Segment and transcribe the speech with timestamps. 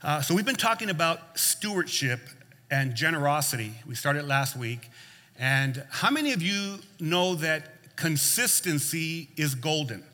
[0.00, 2.20] Uh, so, we've been talking about stewardship
[2.70, 3.72] and generosity.
[3.84, 4.88] We started last week.
[5.36, 10.04] And how many of you know that consistency is golden?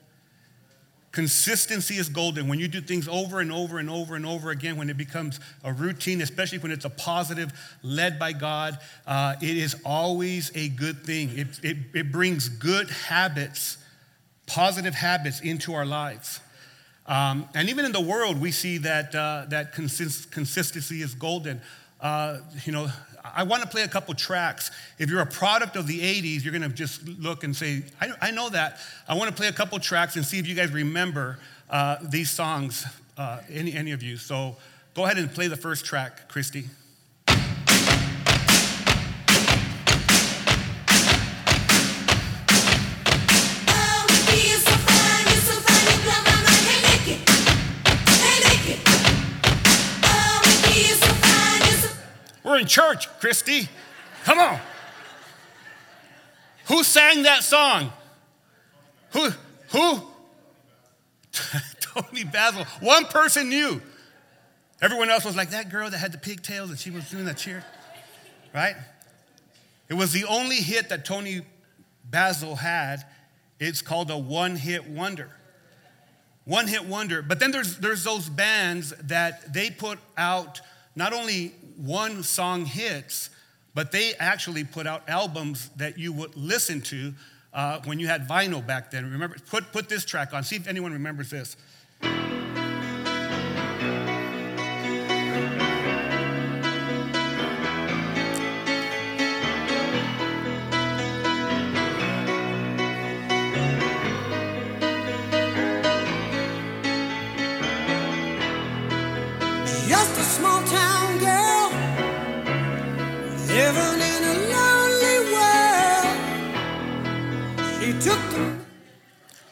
[1.12, 2.48] Consistency is golden.
[2.48, 5.38] When you do things over and over and over and over again, when it becomes
[5.62, 10.70] a routine, especially when it's a positive, led by God, uh, it is always a
[10.70, 11.38] good thing.
[11.38, 13.76] It, it, it brings good habits,
[14.46, 16.40] positive habits into our lives.
[17.06, 21.60] Um, and even in the world, we see that, uh, that consist- consistency is golden.
[22.00, 22.88] Uh, you know,
[23.24, 24.70] I want to play a couple tracks.
[24.98, 28.10] If you're a product of the 80s, you're going to just look and say, I,
[28.20, 28.78] I, know that.
[29.08, 31.38] I want to play a couple tracks and see if you guys remember
[31.70, 32.84] uh, these songs,
[33.16, 34.16] uh, any, any of you.
[34.16, 34.56] So
[34.94, 36.64] go ahead and play the first track, Christy.
[52.54, 53.68] We're in church, Christy.
[54.22, 54.60] Come on.
[56.66, 57.92] Who sang that song?
[59.10, 59.30] Who?
[59.70, 60.02] Who?
[61.80, 62.64] Toni Basil.
[62.78, 63.82] One person knew.
[64.80, 67.38] Everyone else was like that girl that had the pigtails and she was doing that
[67.38, 67.64] cheer.
[68.54, 68.76] Right?
[69.88, 71.40] It was the only hit that Toni
[72.08, 73.04] Basil had.
[73.58, 75.30] It's called a one hit wonder.
[76.44, 77.20] One hit wonder.
[77.20, 80.60] But then there's, there's those bands that they put out
[80.94, 83.30] not only one song hits,
[83.74, 87.12] but they actually put out albums that you would listen to
[87.52, 89.10] uh, when you had vinyl back then.
[89.10, 91.56] Remember, put, put this track on, see if anyone remembers this.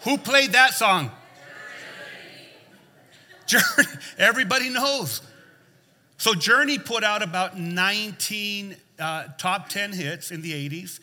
[0.03, 1.11] Who played that song?
[3.47, 3.89] Journey.
[4.19, 5.23] Everybody knows.
[6.17, 11.01] So Journey put out about 19 uh, top 10 hits in the 80s,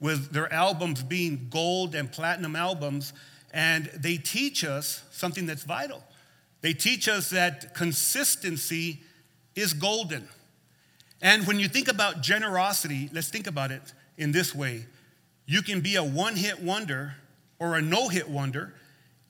[0.00, 3.12] with their albums being gold and platinum albums.
[3.52, 6.04] And they teach us something that's vital.
[6.60, 9.00] They teach us that consistency
[9.54, 10.28] is golden.
[11.20, 14.86] And when you think about generosity, let's think about it in this way
[15.50, 17.14] you can be a one hit wonder
[17.58, 18.74] or a no hit wonder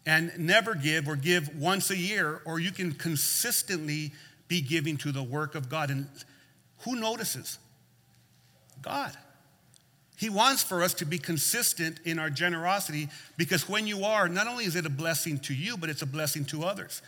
[0.06, 4.12] and never give or give once a year, or you can consistently
[4.49, 5.91] be giving to the work of God.
[5.91, 6.09] And
[6.81, 7.59] who notices?
[8.81, 9.12] God.
[10.17, 14.49] He wants for us to be consistent in our generosity because when you are, not
[14.49, 17.03] only is it a blessing to you, but it's a blessing to others.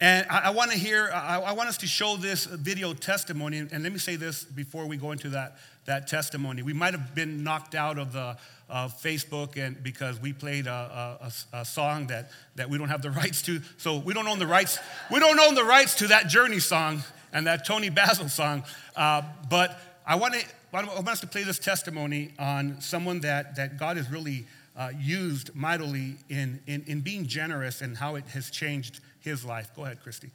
[0.00, 3.58] And I, I want to hear, I, I, want us to show this video testimony.
[3.58, 5.56] And let me say this before we go into that,
[5.86, 6.62] that testimony.
[6.62, 8.36] We might have been knocked out of the
[8.70, 13.02] uh, Facebook and because we played a, a, a, song that, that we don't have
[13.02, 13.60] the rights to.
[13.76, 14.78] So we don't own the rights.
[15.10, 17.02] We don't own the rights to that Journey song
[17.32, 18.64] and that Toni Basil song.
[18.96, 23.56] Uh, but I want, to, I want us to play this testimony on someone that,
[23.56, 24.46] that God has really
[24.76, 29.70] uh, used mightily in, in, in being generous and how it has changed his life.
[29.74, 30.30] Go ahead, Christy.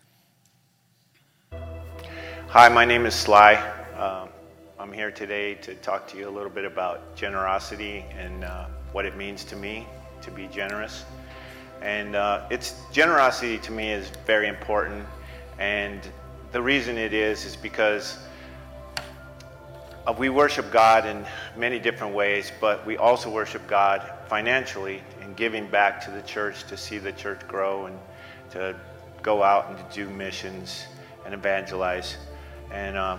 [2.47, 3.55] Hi, my name is Sly.
[3.97, 4.29] Um,
[4.83, 9.05] I'm here today to talk to you a little bit about generosity and uh, what
[9.05, 9.87] it means to me
[10.21, 11.05] to be generous.
[11.81, 15.05] And uh, it's generosity to me is very important,
[15.57, 16.01] and
[16.51, 18.17] the reason it is is because
[20.05, 25.33] uh, we worship God in many different ways, but we also worship God financially and
[25.37, 27.97] giving back to the church to see the church grow and
[28.51, 28.75] to
[29.21, 30.87] go out and to do missions
[31.23, 32.17] and evangelize.
[32.69, 33.17] And uh,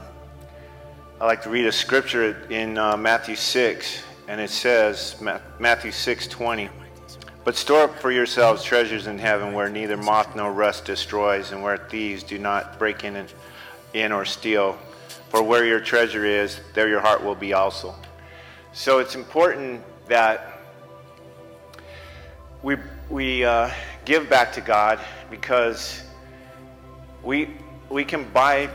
[1.21, 5.15] I like to read a scripture in uh, Matthew 6, and it says,
[5.61, 6.69] Matthew 6 20.
[7.45, 11.63] But store up for yourselves treasures in heaven where neither moth nor rust destroys, and
[11.63, 13.33] where thieves do not break in, and,
[13.93, 14.77] in or steal.
[15.29, 17.95] For where your treasure is, there your heart will be also.
[18.73, 20.59] So it's important that
[22.65, 22.75] we,
[23.09, 23.71] we uh,
[24.05, 24.99] give back to God
[25.31, 26.03] because
[27.23, 27.51] we,
[27.89, 28.69] we can buy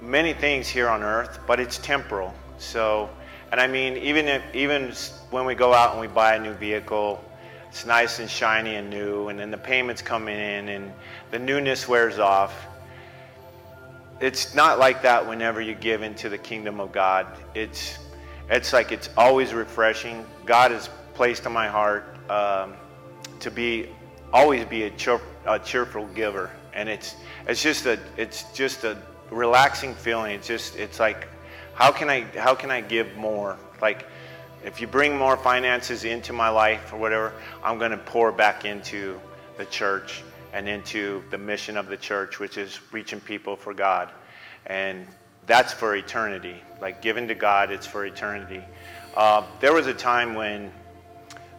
[0.00, 2.34] many things here on earth, but it's temporal.
[2.58, 3.10] So,
[3.52, 4.92] and I mean, even if, even
[5.30, 7.24] when we go out and we buy a new vehicle,
[7.68, 10.92] it's nice and shiny and new, and then the payments coming in, and
[11.30, 12.66] the newness wears off.
[14.20, 17.26] It's not like that whenever you give into the kingdom of God.
[17.54, 17.98] It's
[18.50, 20.26] it's like it's always refreshing.
[20.44, 22.74] God has placed in my heart um,
[23.38, 23.88] to be
[24.32, 26.50] always be a, cheer, a cheerful giver.
[26.74, 28.96] and it's it's just a it's just a
[29.30, 30.34] relaxing feeling.
[30.34, 31.28] It's just it's like
[31.74, 33.56] how can I how can I give more?
[33.80, 34.06] Like
[34.64, 37.32] if you bring more finances into my life or whatever,
[37.64, 39.20] I'm going to pour back into
[39.56, 40.22] the church
[40.52, 44.10] and into the mission of the church, which is reaching people for God.
[44.66, 45.06] And
[45.46, 46.56] that's for eternity.
[46.80, 48.62] Like given to God, it's for eternity.
[49.16, 50.70] Uh, there was a time when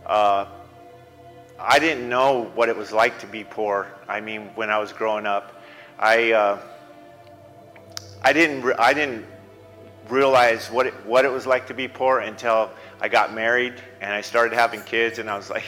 [0.06, 0.46] uh,
[1.60, 3.88] I didn't know what it was like to be poor.
[4.08, 5.62] I mean, when I was growing up,
[5.98, 6.62] I uh,
[8.24, 9.26] I didn't re- I didn't
[10.10, 12.70] realize what it, what it was like to be poor until
[13.00, 15.64] I got married and I started having kids, and I was like,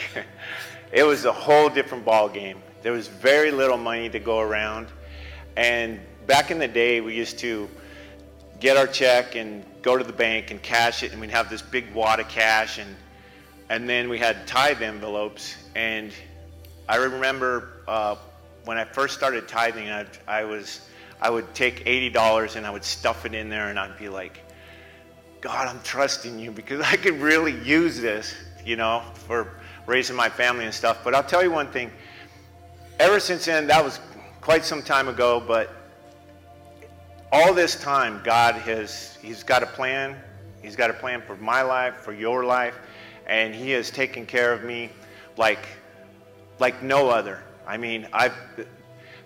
[0.92, 2.62] it was a whole different ball game.
[2.82, 4.88] There was very little money to go around,
[5.56, 7.68] and back in the day, we used to
[8.60, 11.62] get our check and go to the bank and cash it, and we'd have this
[11.62, 12.94] big wad of cash, and
[13.68, 16.12] and then we had tithe envelopes, and
[16.88, 18.16] I remember uh,
[18.64, 20.88] when I first started tithing, I, I was
[21.20, 24.40] I would take $80 and I would stuff it in there and I'd be like,
[25.40, 28.34] God, I'm trusting you because I could really use this,
[28.64, 30.98] you know, for raising my family and stuff.
[31.04, 31.90] But I'll tell you one thing.
[32.98, 34.00] Ever since then, that was
[34.40, 35.70] quite some time ago, but
[37.32, 40.16] all this time, God has, He's got a plan.
[40.62, 42.78] He's got a plan for my life, for your life,
[43.26, 44.88] and He has taken care of me
[45.36, 45.66] like,
[46.58, 47.42] like no other.
[47.66, 48.36] I mean, I've,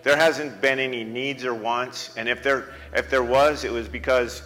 [0.02, 3.88] there hasn't been any needs or wants, and if there if there was, it was
[3.88, 4.42] because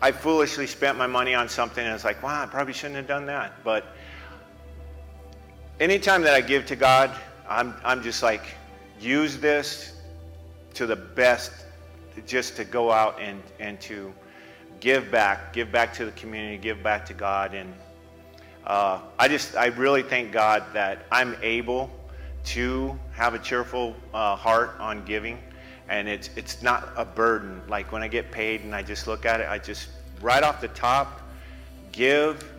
[0.00, 3.06] I foolishly spent my money on something and it's like, wow, I probably shouldn't have
[3.06, 3.62] done that.
[3.62, 3.84] But
[5.80, 7.10] anytime that I give to God,
[7.48, 8.42] I'm I'm just like,
[9.00, 9.94] use this
[10.74, 11.52] to the best,
[12.26, 14.12] just to go out and and to
[14.80, 17.72] give back, give back to the community, give back to God, and
[18.66, 21.90] uh, I just I really thank God that I'm able
[22.44, 25.38] to have a cheerful uh, heart on giving,
[25.88, 27.62] and it's it's not a burden.
[27.68, 29.88] Like when I get paid and I just look at it, I just
[30.20, 31.20] right off the top
[31.92, 32.50] give,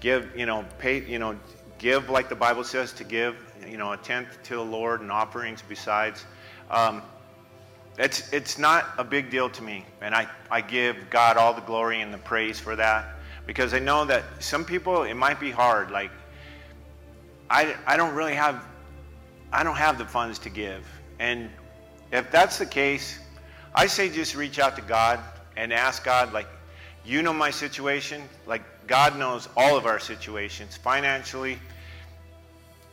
[0.00, 1.38] give you know pay you know
[1.78, 3.36] give like the Bible says to give
[3.66, 6.24] you know a tenth to the Lord and offerings besides.
[6.70, 7.02] Um,
[7.98, 11.62] it's it's not a big deal to me, and I I give God all the
[11.62, 13.16] glory and the praise for that
[13.46, 16.10] because I know that some people it might be hard like.
[17.48, 18.64] I, I don't really have
[19.52, 20.86] I don't have the funds to give.
[21.18, 21.50] And
[22.12, 23.18] if that's the case,
[23.74, 25.20] I say just reach out to God
[25.56, 26.48] and ask God, like,
[27.04, 28.22] you know my situation.
[28.46, 31.58] Like, God knows all of our situations financially,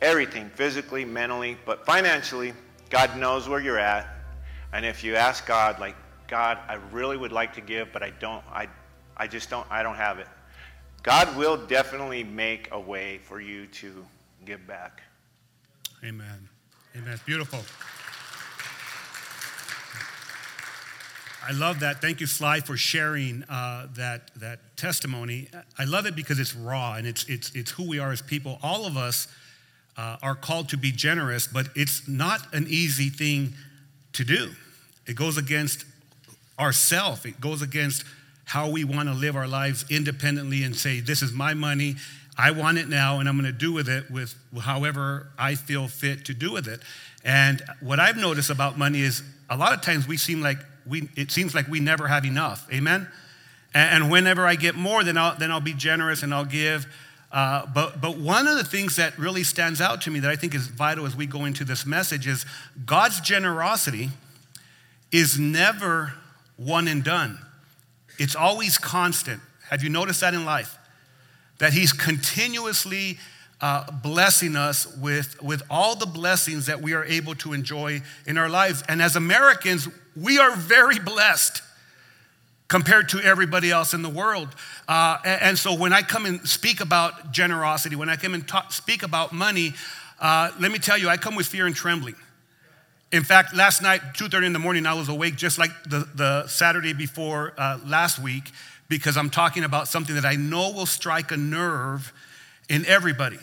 [0.02, 2.52] everything, physically, mentally, but financially,
[2.90, 4.08] God knows where you're at.
[4.72, 5.96] And if you ask God, like,
[6.26, 8.68] God, I really would like to give, but I don't, I,
[9.16, 10.26] I just don't, I don't have it.
[11.02, 14.04] God will definitely make a way for you to
[14.44, 15.03] give back.
[16.04, 16.50] Amen.
[16.94, 17.18] Amen.
[17.24, 17.60] Beautiful.
[21.46, 22.02] I love that.
[22.02, 25.48] Thank you, Sly, for sharing uh, that, that testimony.
[25.78, 28.58] I love it because it's raw and it's, it's, it's who we are as people.
[28.62, 29.28] All of us
[29.96, 33.54] uh, are called to be generous, but it's not an easy thing
[34.12, 34.50] to do.
[35.06, 35.86] It goes against
[36.58, 37.24] ourself.
[37.24, 38.04] It goes against
[38.44, 41.96] how we want to live our lives independently and say, This is my money
[42.36, 45.88] I want it now, and I'm going to do with it with however I feel
[45.88, 46.80] fit to do with it.
[47.24, 51.08] And what I've noticed about money is a lot of times we seem like we,
[51.16, 52.66] it seems like we never have enough.
[52.72, 53.08] Amen?
[53.72, 56.86] And, whenever I get more, then I'll, then I'll be generous and I'll give.
[57.32, 60.36] Uh, but, but one of the things that really stands out to me that I
[60.36, 62.46] think is vital as we go into this message is
[62.86, 64.10] God's generosity
[65.10, 66.12] is never
[66.56, 67.38] one and done,
[68.18, 69.40] it's always constant.
[69.70, 70.78] Have you noticed that in life?
[71.58, 73.18] That He's continuously
[73.60, 78.36] uh, blessing us with, with all the blessings that we are able to enjoy in
[78.36, 78.82] our lives.
[78.88, 81.62] And as Americans, we are very blessed
[82.68, 84.48] compared to everybody else in the world.
[84.88, 88.46] Uh, and, and, so when I come and speak about generosity, when I come and
[88.46, 89.74] talk, speak about money,
[90.20, 92.16] uh, let me tell you, I come with fear and trembling.
[93.12, 96.48] In fact, last night, 2.30 in the morning, I was awake just like the, the
[96.48, 98.50] Saturday before uh, last week
[98.88, 102.12] because I'm talking about something that I know will strike a nerve
[102.68, 103.38] in everybody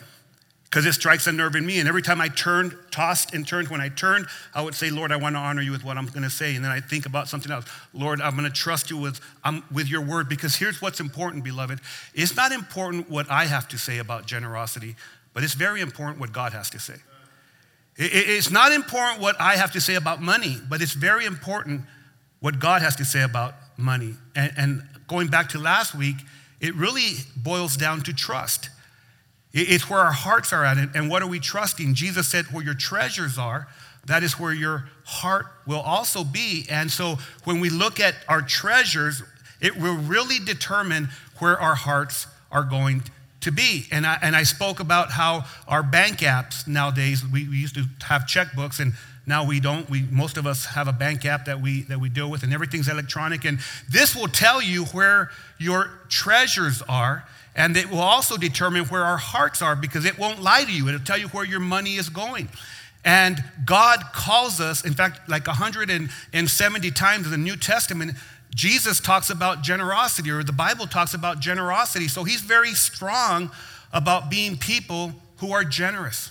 [0.72, 1.80] because it strikes a nerve in me.
[1.80, 5.12] And every time I turned, tossed and turned, when I turned, I would say, Lord,
[5.12, 6.56] I want to honor you with what I'm going to say.
[6.56, 7.66] And then I think about something else.
[7.92, 11.44] Lord, I'm going to trust you with, um, with your word because here's what's important,
[11.44, 11.80] beloved.
[12.14, 14.96] It's not important what I have to say about generosity,
[15.34, 16.96] but it's very important what God has to say.
[17.98, 21.82] it's not important what I have to say about money, but it's very important
[22.40, 24.14] what God has to say about money.
[24.34, 24.82] And, and
[25.12, 26.16] going back to last week,
[26.58, 28.70] it really boils down to trust.
[29.52, 30.78] It's where our hearts are at.
[30.78, 31.94] And what are we trusting?
[31.94, 33.68] Jesus said, Where your treasures are,
[34.06, 36.64] that is where your heart will also be.
[36.70, 39.22] And so when we look at our treasures,
[39.60, 43.02] it will really determine where our hearts are going
[43.42, 43.84] to be.
[43.92, 47.84] And I, and I spoke about how our bank apps nowadays, we, we used to
[48.06, 48.94] have checkbooks and
[49.26, 49.88] now we don't.
[49.88, 52.52] We, most of us have a bank app that we, that we deal with and
[52.52, 53.44] everything's electronic.
[53.44, 53.60] And
[53.90, 57.24] this will tell you where your treasures are
[57.54, 60.88] and it will also determine where our hearts are because it won't lie to you.
[60.88, 62.48] It'll tell you where your money is going.
[63.04, 68.12] And God calls us, in fact, like 170 times in the New Testament,
[68.54, 72.08] Jesus talks about generosity, or the Bible talks about generosity.
[72.08, 73.50] So he's very strong
[73.92, 76.30] about being people who are generous,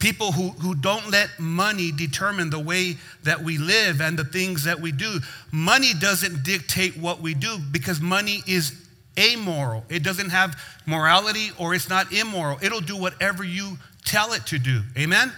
[0.00, 4.64] people who, who don't let money determine the way that we live and the things
[4.64, 5.20] that we do.
[5.52, 8.74] Money doesn't dictate what we do because money is
[9.18, 9.84] amoral.
[9.90, 12.58] It doesn't have morality or it's not immoral.
[12.62, 14.80] It'll do whatever you tell it to do.
[14.96, 15.32] Amen?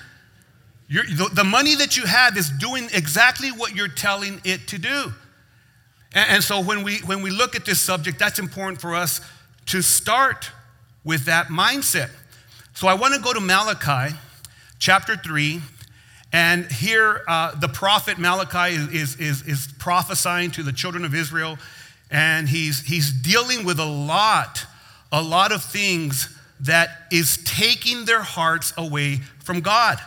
[0.89, 5.13] The, the, money that you have is doing exactly what you're telling it to do.
[6.15, 9.21] And, and so when we, when we look at this subject, that's important for us
[9.67, 10.51] to start
[11.03, 12.11] with that mindset.
[12.75, 14.15] So I want to go to Malachi
[14.83, 15.61] chapter 3.
[16.33, 21.57] And here, uh, the prophet Malachi is, is, is prophesying to the children of Israel
[22.11, 24.67] and he's, he's dealing with a lot,
[25.13, 29.99] a lot of things that is taking their hearts away from God.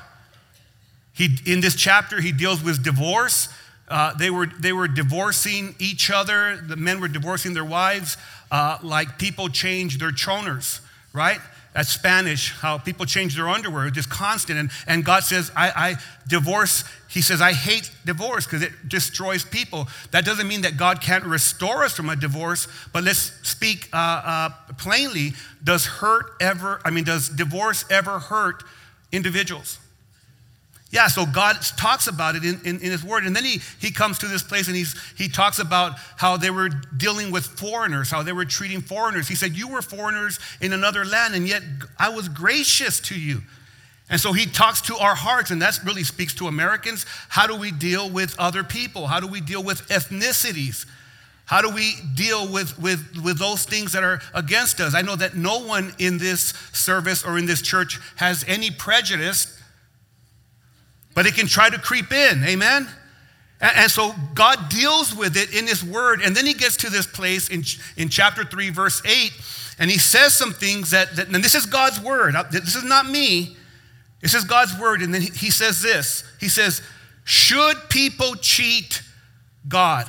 [1.13, 3.47] He, in this chapter, he deals with divorce.
[3.87, 6.57] Uh, they, were, they were divorcing each other.
[6.57, 8.17] The men were divorcing their wives
[8.51, 10.81] uh, like people change their choners,
[11.13, 11.39] right?
[11.75, 14.57] That's Spanish, how people change their underwear, just constant.
[14.57, 19.43] And, and God says, I, I divorce, He says, I hate divorce because it destroys
[19.43, 19.89] people.
[20.11, 23.97] That doesn't mean that God can't restore us from a divorce, but let's speak uh,
[23.97, 25.33] uh, plainly.
[25.61, 28.63] Does hurt ever, I mean, does divorce ever hurt
[29.11, 29.77] individuals?
[30.95, 33.25] Yeah, so God talks about it in, in, in, His Word.
[33.25, 36.49] And then he, he comes to this place and he's, he talks about how they
[36.49, 39.27] were dealing with foreigners, how they were treating foreigners.
[39.27, 41.63] He said, You were foreigners in another land, and yet
[41.99, 43.41] I was gracious to you.
[44.09, 47.05] And so he talks to our hearts, and that really speaks to Americans.
[47.27, 49.07] How do we deal with other people?
[49.07, 50.85] How do we deal with ethnicities?
[51.43, 54.95] How do we deal with, with, with those things that are against us?
[54.95, 59.61] I know that no one in this service or in this church has any prejudice
[61.15, 62.43] but it can try to creep in.
[62.43, 62.87] Amen?
[63.59, 66.21] And, so God deals with it in His Word.
[66.21, 67.63] And then He gets to this place in,
[67.97, 69.31] in chapter 3, verse 8,
[69.79, 72.35] and He says some things that, that, and this is God's Word.
[72.51, 73.57] This is not me.
[74.21, 75.01] This is God's Word.
[75.01, 76.81] And then He says this He says,
[77.23, 79.01] Should people cheat
[79.67, 80.07] God?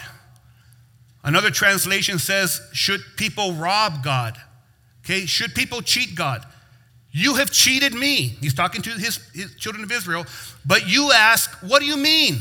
[1.22, 4.36] Another translation says, Should people rob God?
[5.04, 6.44] Okay, should people cheat God?
[7.18, 8.36] You have cheated me.
[8.42, 10.26] He's talking to his, his, children of Israel.
[10.66, 12.40] But you ask, What do you mean?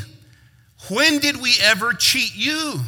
[0.90, 2.82] When did we ever cheat you?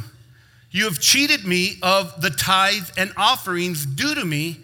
[0.70, 4.58] You have cheated me of the tithe and offerings due to me,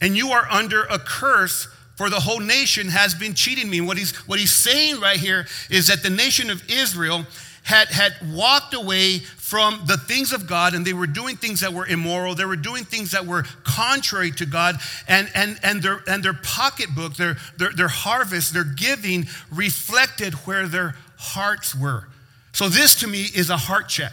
[0.00, 3.82] and you are under a curse, for the whole nation has been cheating me.
[3.82, 7.26] what he's, what he's saying right here is that the nation of Israel
[7.62, 11.72] had, had walked away from the things of God and they were doing things that
[11.72, 12.34] were immoral.
[12.34, 14.76] They were doing things that were contrary to God.
[15.08, 20.68] And, and, and, their, and their pocketbook, their, their, their harvest, their giving reflected where
[20.68, 22.08] their hearts were.
[22.52, 24.12] So, this to me is a heart check.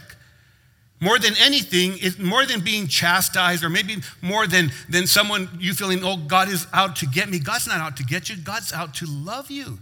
[1.00, 6.02] More than anything, more than being chastised, or maybe more than, than someone you feeling,
[6.02, 7.40] oh, God is out to get me.
[7.40, 9.78] God's not out to get you, God's out to love you.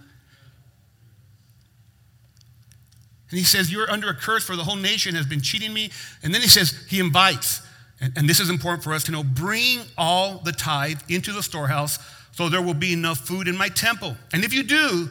[3.34, 5.90] And he says, You're under a curse, for the whole nation has been cheating me.
[6.22, 7.62] And then he says, He invites,
[8.00, 11.42] and, and this is important for us to know bring all the tithe into the
[11.42, 11.98] storehouse,
[12.30, 14.16] so there will be enough food in my temple.
[14.32, 15.08] And if you do,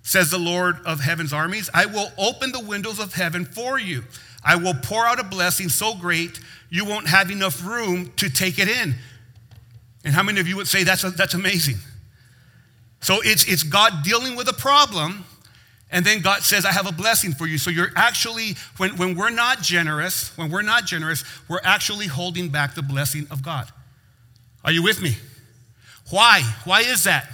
[0.00, 4.04] says the Lord of heaven's armies, I will open the windows of heaven for you.
[4.42, 6.40] I will pour out a blessing so great
[6.70, 8.94] you won't have enough room to take it in.
[10.02, 11.76] And how many of you would say that's, that's amazing?
[13.02, 15.26] So it's, it's God dealing with a problem
[15.92, 17.58] and then God says, I have a blessing for you.
[17.58, 22.48] So you're actually, when, when we're not generous, when we're not generous, we're actually holding
[22.48, 23.68] back the blessing of God.
[24.64, 25.16] Are you with me?
[26.10, 26.42] Why?
[26.64, 27.28] Why is that?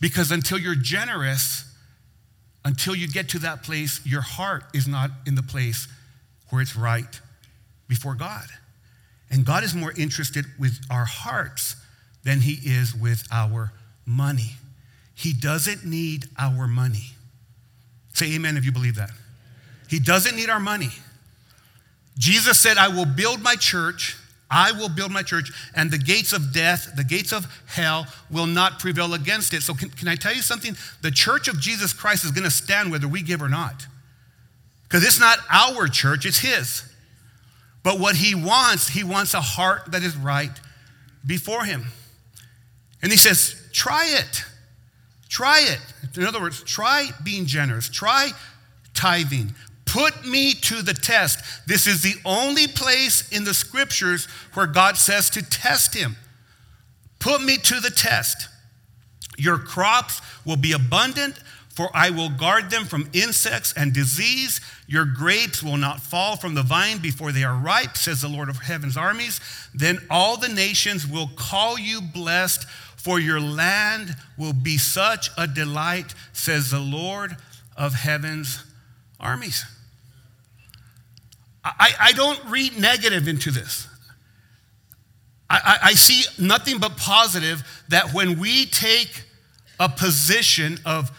[0.00, 1.64] Because until you're generous,
[2.64, 5.88] until you get to that place, your heart is not in the place
[6.50, 7.20] where it's right
[7.88, 8.46] before God.
[9.30, 11.76] And God is more interested with our hearts
[12.22, 13.72] than he is with our
[14.04, 14.56] money.
[15.14, 17.15] He doesn't need our money.
[18.16, 19.10] Say amen if you believe that.
[19.88, 20.90] He doesn't need our money.
[22.18, 24.16] Jesus said, I will build my church
[24.50, 28.46] I will build my church, and the gates of death, the gates of hell, will
[28.46, 29.62] not prevail against it.
[29.62, 30.76] So, can, can I tell you something?
[31.02, 33.86] The church of Jesus Christ is going to stand whether we give or not.
[34.84, 36.84] Because it's not our church, it's His.
[37.82, 40.52] But what He wants, He wants a heart that is right
[41.26, 41.86] before Him.
[43.02, 44.44] And He says, try it.
[45.28, 46.18] Try it.
[46.18, 48.30] In other words, try being generous, try
[48.94, 49.54] tithing,
[49.86, 51.66] Put me to the test.
[51.66, 56.16] This is the only place in the scriptures where God says to test him.
[57.18, 58.48] Put me to the test.
[59.38, 61.36] Your crops will be abundant,
[61.74, 64.60] for I will guard them from insects and disease.
[64.88, 68.48] Your grapes will not fall from the vine before they are ripe, says the Lord
[68.48, 69.40] of heaven's armies.
[69.72, 72.66] Then all the nations will call you blessed,
[73.06, 77.36] for your land will be such a delight, says the Lord
[77.76, 78.64] of heaven's
[79.20, 79.64] armies.
[81.64, 83.86] I, I don't read negative into this.
[85.48, 89.22] I, I, I see nothing but positive that when we take
[89.78, 91.12] a position of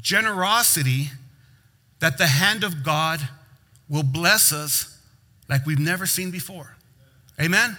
[0.00, 1.10] generosity,
[1.98, 3.18] that the hand of God
[3.88, 4.96] will bless us
[5.48, 6.76] like we've never seen before.
[7.40, 7.76] Amen?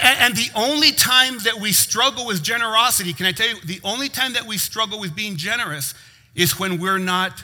[0.00, 4.08] And the only time that we struggle with generosity, can I tell you, the only
[4.08, 5.94] time that we struggle with being generous
[6.34, 7.42] is when we're not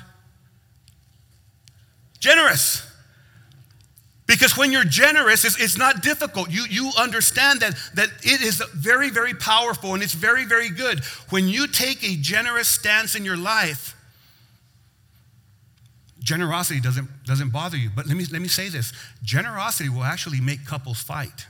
[2.21, 2.85] generous.
[4.27, 6.51] Because when you're generous, it's, it's, not difficult.
[6.51, 11.01] You, you understand that, that it is very, very powerful and it's very, very good.
[11.31, 13.95] When you take a generous stance in your life,
[16.21, 17.91] generosity doesn't, doesn't bother you.
[17.95, 21.47] But let me, let me say this generosity will actually make couples fight.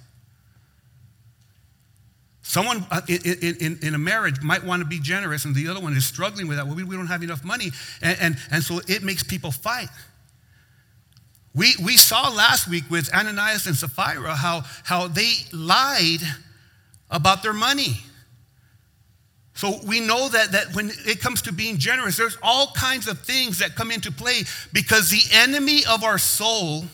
[2.49, 5.81] Someone uh, in, in, in, a marriage might want to be generous, and the other
[5.81, 6.67] one is struggling with that.
[6.67, 7.73] Well, we, we don't have enough money.
[8.01, 9.91] And, and, and so it makes people fight.
[11.55, 16.23] We, we saw last week with Ananias and Sapphira how, how they lied
[17.11, 18.01] about their money.
[19.53, 23.21] So we know that, that when it comes to being generous, there's all kinds of
[23.21, 26.85] things that come into play because the enemy of our soul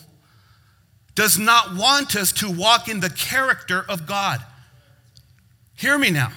[1.14, 4.44] does not want us to walk in the character of God.
[5.76, 6.32] Hear me now.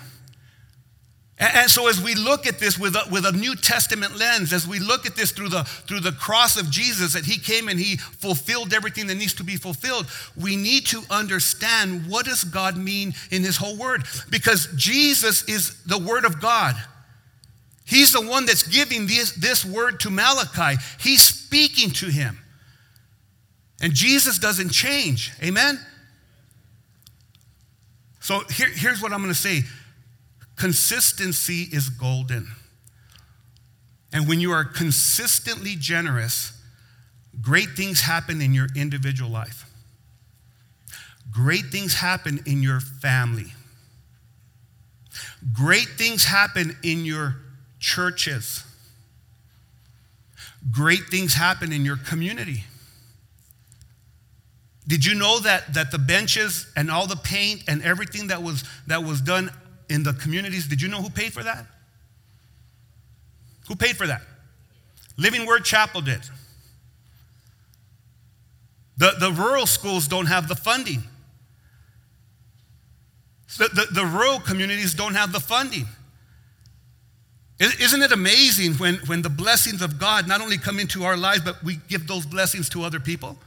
[1.39, 4.67] And so, as we look at this with a, with a New Testament lens, as
[4.67, 7.79] we look at this through the, through the cross of Jesus, that He came and
[7.79, 12.75] He fulfilled everything that needs to be fulfilled, we need to understand what does God
[12.75, 14.05] mean in His whole Word?
[14.31, 16.75] Because Jesus is the Word of God.
[17.87, 20.77] He's the one that's giving this, this word to Malachi.
[20.99, 22.37] He's speaking to him.
[23.81, 25.31] And Jesus doesn't change.
[25.41, 25.79] Amen?
[28.27, 29.63] So here, here's what I'm going to say
[30.57, 32.49] Consistency is golden.
[34.11, 36.51] And when you are consistently generous,
[37.39, 39.63] great things happen in your individual life.
[41.31, 43.53] Great things happen in your family.
[45.53, 47.37] Great things happen in your
[47.79, 48.61] churches.
[50.69, 52.65] Great things happen in your community.
[54.87, 58.63] Did you know that, that the benches and all the paint and everything that was,
[58.87, 59.51] that was done
[59.89, 60.67] in the communities.
[60.67, 61.65] Did you know who paid for that?
[63.67, 64.21] Who paid for that?
[65.17, 66.21] Living Word Chapel did.
[68.97, 71.03] The, the rural schools don't have the funding.
[73.57, 75.85] The, the, the rural communities don't have the funding.
[77.59, 81.41] Isn't it amazing when, when the blessings of God not only come into our lives,
[81.41, 83.37] but we give those blessings to other people?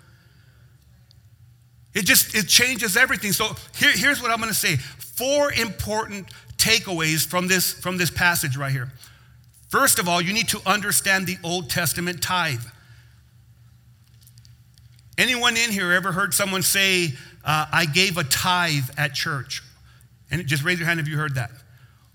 [1.95, 3.33] It just it changes everything.
[3.33, 8.11] So here, here's what I'm going to say four important takeaways from this, from this
[8.11, 8.93] passage right here.
[9.69, 12.65] First of all, you need to understand the Old Testament tithe.
[15.17, 17.09] Anyone in here ever heard someone say,
[17.45, 19.63] uh, I gave a tithe at church?
[20.31, 21.51] And just raise your hand if you heard that.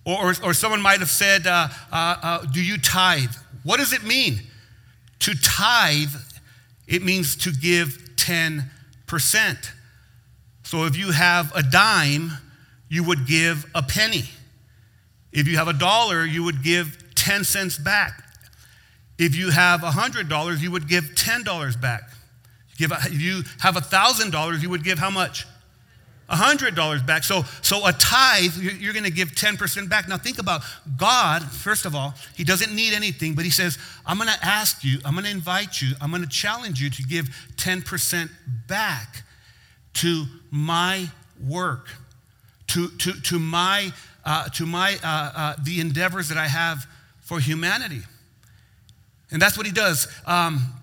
[0.05, 3.33] Or, or, or someone might have said, uh, uh, uh Do you tithe?
[3.63, 4.39] What does it mean?
[5.19, 6.13] To tithe,
[6.87, 8.63] it means to give 10%.
[10.63, 12.31] So if you have a dime,
[12.89, 14.25] you would give a penny.
[15.31, 18.23] If you have a dollar, you would give 10 cents back.
[19.17, 22.01] If you have $100, you would give $10 back.
[22.77, 25.45] If you have $1,000, you would give how much?
[26.29, 27.23] $100 back.
[27.23, 30.07] So, so a tithe, you're going to give 10% back.
[30.07, 30.61] Now think about
[30.97, 34.83] God, first of all, He doesn't need anything, but He says, I'm going to ask
[34.83, 38.29] you, I'm going to invite you, I'm going to challenge you to give 10%
[38.67, 39.23] back
[39.95, 41.09] to my
[41.43, 41.89] work
[42.67, 43.91] to, to, to my,
[44.23, 46.85] uh, to my uh, uh, the endeavors that I have
[47.21, 48.01] for humanity.
[49.31, 50.07] And that's what he does.
[50.25, 50.73] Um,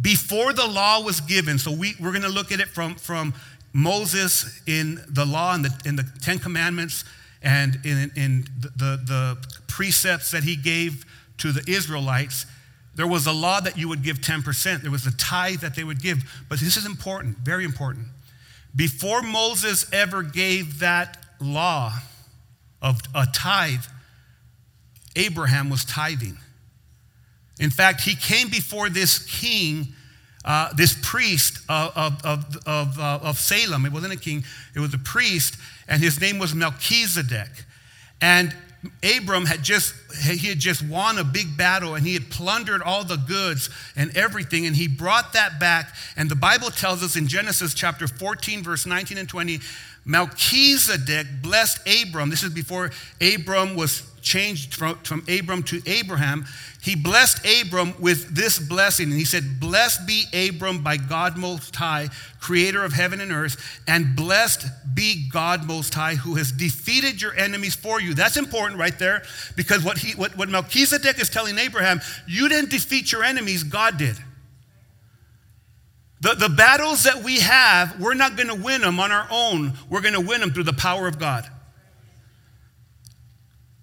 [0.00, 3.34] before the law was given, so we, we're going to look at it from, from
[3.76, 7.04] Moses in the law and the, in the Ten Commandments
[7.42, 11.04] and in, in the, the, the precepts that he gave
[11.36, 12.46] to the Israelites.
[12.94, 14.80] There was a law that you would give 10%.
[14.80, 16.24] There was a tithe that they would give.
[16.48, 18.06] But this is important, very important.
[18.74, 21.92] Before Moses ever gave that law
[22.80, 23.84] of a tithe,
[25.16, 26.38] Abraham was tithing.
[27.60, 29.88] In fact, he came before this king,
[30.46, 33.84] uh, this priest of, of, of, of, uh, of Salem.
[33.84, 35.56] It wasn't a king, it was a priest,
[35.88, 37.50] and his name was Melchizedek.
[38.20, 38.54] And
[39.02, 43.04] Abram had just he had just won a big battle and he had plundered all
[43.04, 47.26] the goods and everything and he brought that back and the Bible tells us in
[47.26, 49.60] Genesis chapter 14 verse 19 and 20
[50.06, 52.90] Melchizedek blessed Abram this is before
[53.20, 56.44] Abram was changed from, from Abram to Abraham,
[56.82, 59.10] he blessed Abram with this blessing.
[59.10, 62.08] And he said, Blessed be Abram by God Most High,
[62.40, 67.34] creator of heaven and earth, and blessed be God Most High, who has defeated your
[67.34, 68.14] enemies for you.
[68.14, 69.22] That's important right there,
[69.54, 73.96] because what, he, what, what Melchizedek is telling Abraham, you didn't defeat your enemies, God
[73.96, 74.16] did.
[76.20, 79.74] The, the battles that we have, we're not going to win them on our own.
[79.90, 81.46] We're going to win them through the power of God.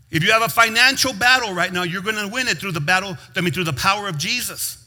[0.10, 2.80] If you have a financial battle right now, you're going to win it through the
[2.80, 4.84] battle, I mean, through the power of Jesus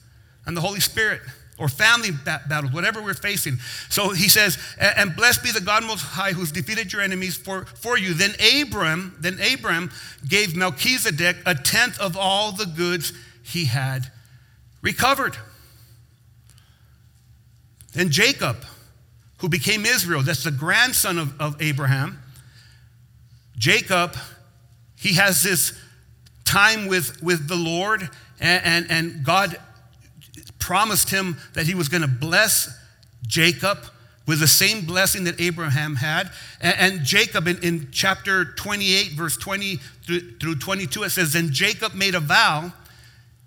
[0.46, 1.20] and the Holy Spirit
[1.58, 3.56] or family battles, whatever we're facing.
[3.88, 7.64] So he says, and blessed be the God most high who's defeated your enemies for,
[7.64, 8.12] for you.
[8.12, 9.90] Then Abram, then Abram
[10.28, 14.12] gave Melchizedek a tenth of all the goods he had
[14.82, 15.36] recovered.
[17.96, 18.58] Then Jacob,
[19.38, 22.20] who became Israel, that's the grandson of, of Abraham,
[23.56, 24.14] Jacob
[24.96, 25.72] he has this
[26.44, 28.02] time with, with the Lord,
[28.38, 29.56] and, and, and God
[30.58, 32.68] promised him that he was going to bless
[33.26, 33.78] Jacob
[34.26, 36.30] with the same blessing that Abraham had.
[36.60, 41.50] And, and Jacob, in, in, chapter 28, verse 20 through, through 22, it says, Then
[41.50, 42.72] Jacob made a vow,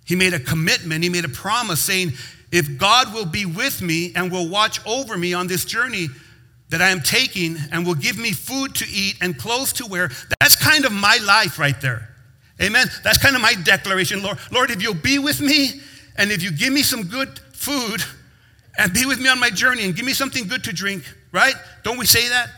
[0.05, 2.13] he made a commitment, he made a promise saying,
[2.51, 6.07] If God will be with me and will watch over me on this journey,
[6.69, 10.11] that I am taking and will give me food to eat and clothes to wear.
[10.39, 12.09] That's kind of my life right there.
[12.61, 12.87] Amen.
[13.03, 14.37] That's kind of my declaration, Lord.
[14.51, 15.81] Lord, if you'll be with me
[16.17, 18.03] and if you give me some good food
[18.77, 21.55] and be with me on my journey and give me something good to drink, right?
[21.83, 22.49] Don't we say that?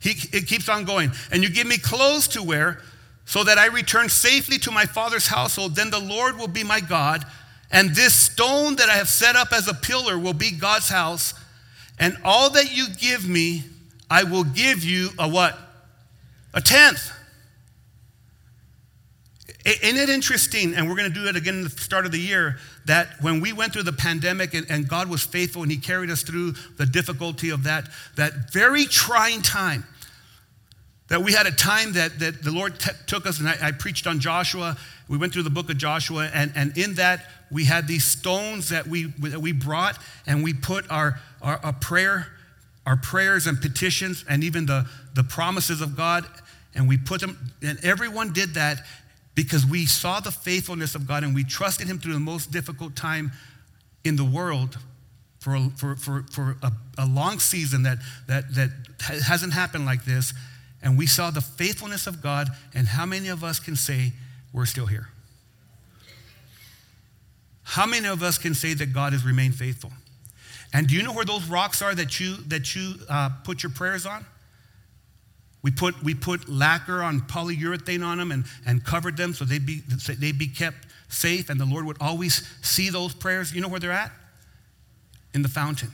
[0.00, 1.10] He, it keeps on going.
[1.32, 2.82] And you give me clothes to wear
[3.24, 6.80] so that I return safely to my father's household, then the Lord will be my
[6.80, 7.24] God.
[7.70, 11.34] And this stone that I have set up as a pillar will be God's house
[11.98, 13.64] and all that you give me,
[14.10, 15.58] I will give you a what?
[16.54, 17.12] A tenth.
[19.64, 20.74] Isn't it interesting?
[20.74, 23.40] And we're going to do it again at the start of the year that when
[23.40, 26.52] we went through the pandemic and, and God was faithful and He carried us through
[26.76, 29.84] the difficulty of that, that very trying time,
[31.08, 33.72] that we had a time that, that the Lord t- took us, and I, I,
[33.72, 34.76] preached on Joshua.
[35.08, 38.70] We went through the book of Joshua, and, and in that, we had these stones
[38.70, 42.26] that we, that we brought, and we put our, our, our prayer,
[42.84, 46.24] our prayers and petitions, and even the, the promises of God,
[46.74, 48.84] and we put them, and everyone did that
[49.36, 52.96] because we saw the faithfulness of God and we trusted Him through the most difficult
[52.96, 53.30] time
[54.02, 54.78] in the world
[55.38, 58.70] for, for, for, for a, a long season that, that, that
[59.24, 60.32] hasn't happened like this.
[60.82, 64.12] And we saw the faithfulness of God, and how many of us can say
[64.52, 65.08] we're still here?
[67.62, 69.92] How many of us can say that God has remained faithful?
[70.72, 73.70] And do you know where those rocks are that you that you uh, put your
[73.70, 74.24] prayers on?
[75.62, 79.58] We put we put lacquer on polyurethane on them and, and covered them so they
[79.58, 83.52] be so they be kept safe, and the Lord would always see those prayers.
[83.52, 84.12] You know where they're at?
[85.34, 85.90] In the fountain.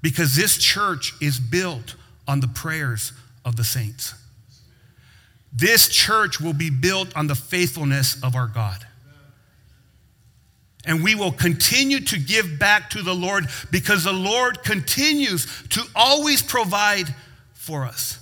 [0.00, 1.94] Because this church is built
[2.26, 3.12] on the prayers
[3.48, 4.14] of the saints.
[5.52, 8.86] This church will be built on the faithfulness of our God.
[10.84, 15.82] And we will continue to give back to the Lord because the Lord continues to
[15.96, 17.14] always provide
[17.54, 18.18] for us.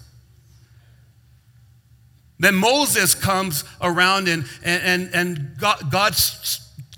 [2.38, 6.14] Then Moses comes around and, and, and God, God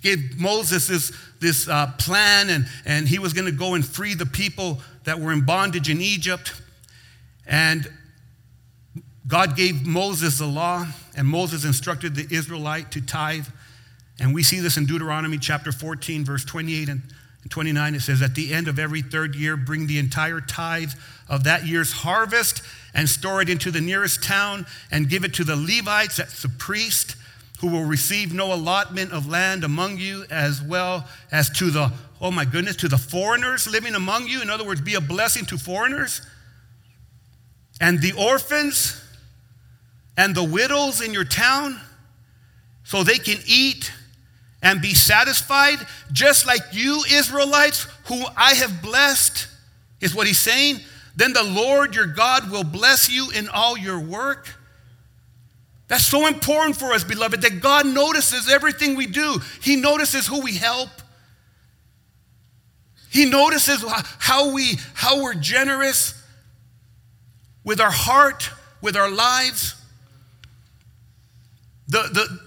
[0.02, 4.14] gave Moses this, this uh, plan, and, and he was going to go and free
[4.14, 6.52] the people that were in bondage in Egypt.
[7.46, 7.90] And
[9.28, 13.46] God gave Moses the law, and Moses instructed the Israelite to tithe.
[14.18, 17.02] And we see this in Deuteronomy chapter 14, verse 28 and
[17.50, 17.94] 29.
[17.94, 20.92] It says, At the end of every third year, bring the entire tithe
[21.28, 22.62] of that year's harvest
[22.94, 26.48] and store it into the nearest town and give it to the Levites, that's the
[26.48, 27.14] priest,
[27.60, 32.30] who will receive no allotment of land among you, as well as to the oh
[32.30, 34.42] my goodness, to the foreigners living among you.
[34.42, 36.20] In other words, be a blessing to foreigners.
[37.80, 39.00] And the orphans
[40.18, 41.80] and the widows in your town
[42.82, 43.92] so they can eat
[44.60, 45.78] and be satisfied,
[46.12, 49.46] just like you Israelites, who I have blessed,
[50.00, 50.80] is what he's saying.
[51.14, 54.48] Then the Lord your God will bless you in all your work.
[55.86, 59.40] That's so important for us, beloved, that God notices everything we do.
[59.62, 60.90] He notices who we help.
[63.10, 63.84] He notices
[64.18, 66.20] how, we, how we're generous
[67.62, 68.50] with our heart,
[68.82, 69.76] with our lives.
[71.88, 72.40] The, the,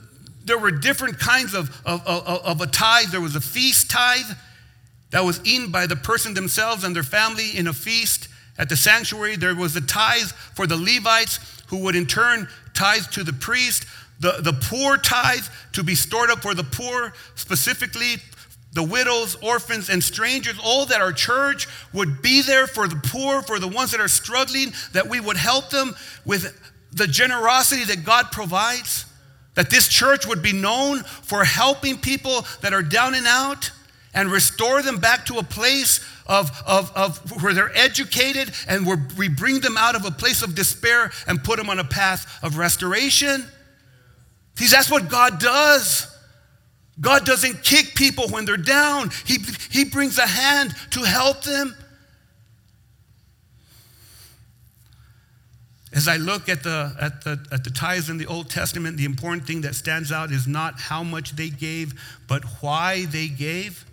[0.45, 3.09] there were different kinds of, of, of, of a tithe.
[3.09, 4.37] There was a feast tithe
[5.11, 8.27] that was eaten by the person themselves and their family in a feast
[8.57, 9.35] at the sanctuary.
[9.35, 13.85] There was a tithe for the Levites who would in turn tithe to the priest.
[14.19, 18.17] The, the poor tithe to be stored up for the poor, specifically
[18.73, 23.41] the widows, orphans, and strangers, all that our church would be there for the poor,
[23.41, 25.93] for the ones that are struggling, that we would help them
[26.25, 26.57] with
[26.93, 29.05] the generosity that God provides,
[29.55, 33.71] that this church would be known for helping people that are down and out
[34.13, 38.97] and restore them back to a place of, of, of where they're educated and where
[39.17, 42.43] we bring them out of a place of despair and put them on a path
[42.43, 43.45] of restoration.
[44.55, 46.07] See, that's what God does.
[46.99, 49.37] God doesn't kick people when they're down, He,
[49.71, 51.75] he brings a hand to help them.
[55.93, 59.03] As I look at the, at, the, at the tithes in the Old Testament, the
[59.03, 61.93] important thing that stands out is not how much they gave,
[62.27, 63.85] but why they gave.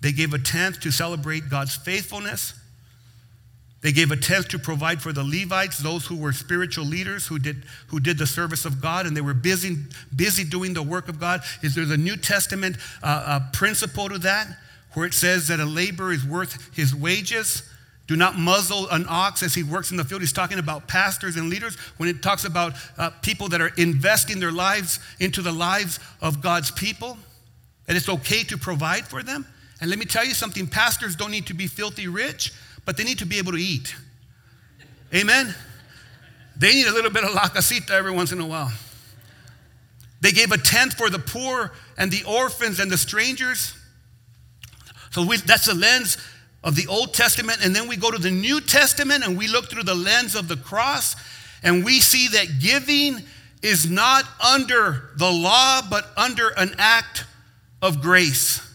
[0.00, 2.54] They gave a tenth to celebrate God's faithfulness.
[3.80, 7.38] They gave a tenth to provide for the Levites, those who were spiritual leaders who
[7.38, 9.76] did, who did the service of God, and they were busy,
[10.14, 11.42] busy doing the work of God.
[11.62, 14.48] Is there a New Testament uh, principle to that,
[14.94, 17.62] where it says that a laborer is worth his wages?
[18.10, 20.20] Do not muzzle an ox as he works in the field.
[20.20, 21.76] He's talking about pastors and leaders.
[21.96, 26.42] When it talks about uh, people that are investing their lives into the lives of
[26.42, 27.16] God's people,
[27.86, 29.46] and it's okay to provide for them.
[29.80, 32.52] And let me tell you something pastors don't need to be filthy rich
[32.84, 33.94] but they need to be able to eat.
[35.14, 35.54] Amen?
[36.56, 38.72] They need a little bit of la casita every once in a while.
[40.20, 43.74] They gave a tenth for the poor and the orphans and the strangers.
[45.12, 46.18] So we, that's the lens
[46.62, 47.64] of the Old Testament.
[47.64, 50.48] And then we go to the New Testament and we look through the lens of
[50.48, 51.16] the cross
[51.62, 53.22] and we see that giving
[53.62, 57.24] is not under the law, but under an act
[57.82, 58.66] of grace.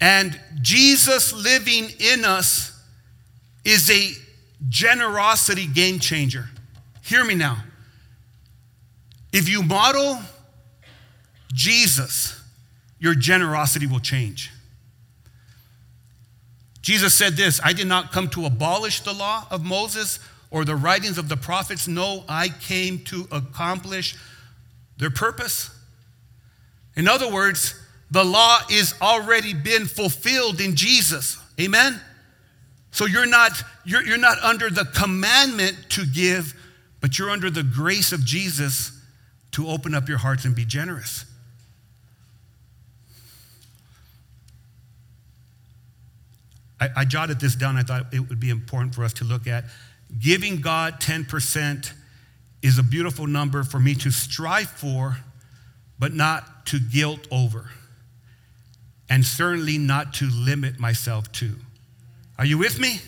[0.00, 2.78] And Jesus living in us
[3.64, 4.10] is a
[4.68, 6.48] generosity game changer.
[7.02, 7.58] Hear me now.
[9.32, 10.18] If you model
[11.54, 12.38] Jesus,
[12.98, 14.50] your generosity will change.
[16.82, 20.18] Jesus said this I did not come to abolish the law of Moses
[20.50, 21.88] or the writings of the prophets.
[21.88, 24.16] No, I came to accomplish
[24.98, 25.70] their purpose.
[26.94, 27.74] In other words,
[28.10, 31.38] the law is already been fulfilled in Jesus.
[31.58, 31.98] Amen?
[32.90, 33.52] So you're not,
[33.86, 36.54] you're, you're not under the commandment to give,
[37.00, 38.92] but you're under the grace of Jesus
[39.52, 41.24] to open up your hearts and be generous.
[46.82, 47.76] I, I jotted this down.
[47.76, 49.64] I thought it would be important for us to look at.
[50.18, 51.92] Giving God 10%
[52.60, 55.18] is a beautiful number for me to strive for,
[55.98, 57.70] but not to guilt over
[59.08, 61.54] and certainly not to limit myself to.
[62.38, 63.00] Are you with me?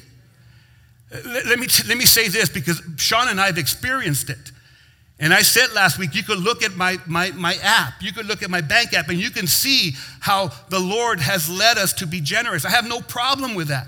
[1.11, 4.53] Let me, let me say this because Sean and I have experienced it.
[5.21, 8.27] And I said last week, you could look at my, my, my app, you could
[8.27, 11.93] look at my bank app, and you can see how the Lord has led us
[11.95, 12.65] to be generous.
[12.65, 13.87] I have no problem with that.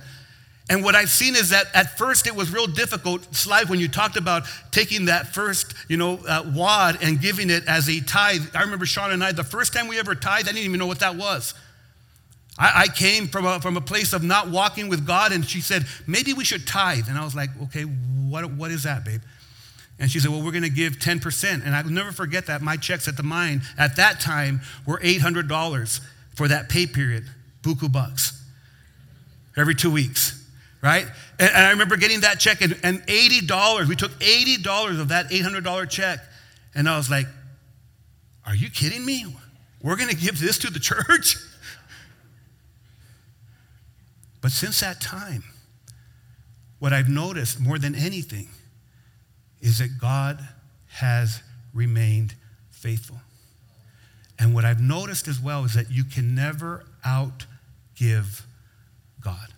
[0.69, 3.89] And what I've seen is that at first it was real difficult, Sly, when you
[3.89, 8.43] talked about taking that first, you know, uh, wad and giving it as a tithe.
[8.55, 10.87] I remember Sean and I, the first time we ever tithe, I didn't even know
[10.87, 11.55] what that was.
[12.59, 15.61] I, I came from a, from a place of not walking with God, and she
[15.61, 17.09] said, maybe we should tithe.
[17.09, 19.21] And I was like, okay, what, what is that, babe?
[19.99, 21.65] And she said, well, we're going to give 10%.
[21.65, 22.61] And I'll never forget that.
[22.61, 26.01] My checks at the mine at that time were $800
[26.35, 27.25] for that pay period,
[27.63, 28.43] buku bucks,
[29.57, 30.47] every two weeks,
[30.83, 31.07] right?
[31.39, 35.31] And, and I remember getting that check and, and $80, we took $80 of that
[35.31, 36.19] $800 check.
[36.75, 37.27] And I was like,
[38.47, 39.25] are you kidding me?
[39.83, 41.37] We're going to give this to the church?
[44.43, 45.43] But since that time,
[46.79, 48.49] what I've noticed more than anything
[49.61, 50.47] is that God
[50.89, 51.43] has
[51.75, 52.35] remained
[52.71, 53.19] faithful.
[54.39, 58.43] And what I've noticed as well is that you can never outgive
[59.23, 59.49] God.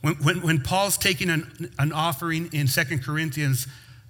[0.00, 3.66] When, when, when Paul's taking an, an offering in 2 Corinthians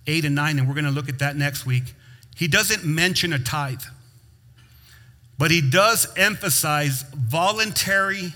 [0.08, 1.94] 8 and 9, and we're going to look at that next week,
[2.36, 3.82] he doesn't mention a tithe,
[5.38, 8.32] but he does emphasize voluntary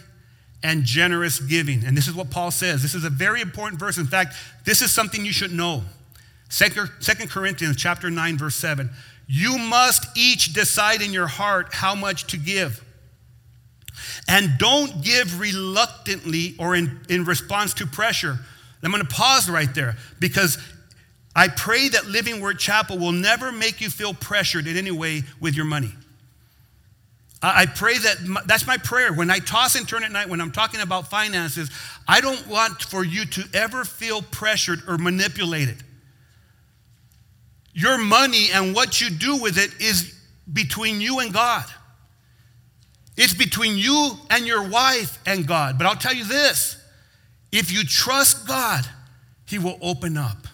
[0.62, 1.85] and generous giving.
[1.85, 2.83] And this is what Paul says.
[2.83, 3.99] This is a very important verse.
[3.99, 5.83] In fact, this is something you should know.
[6.49, 8.90] Second Corinthians chapter 9, verse 7.
[9.27, 12.83] You must each decide in your heart how much to give.
[14.27, 18.38] And don't give reluctantly or in, in response to pressure.
[18.83, 20.57] I'm going to pause right there because
[21.35, 25.23] I pray that Living Word Chapel will never make you feel pressured in any way
[25.40, 25.92] with your money.
[27.40, 29.12] I pray that that's my prayer.
[29.12, 31.70] When I toss and turn at night, when I'm talking about finances,
[32.07, 35.85] I don't want for you to ever feel pressured or manipulated.
[37.72, 40.18] Your money and what you do with it is
[40.53, 41.64] between you and God.
[43.16, 45.79] It's between you and your wife and God.
[45.79, 46.77] But I'll tell you this
[47.53, 48.85] if you trust God,
[49.46, 50.48] He will open up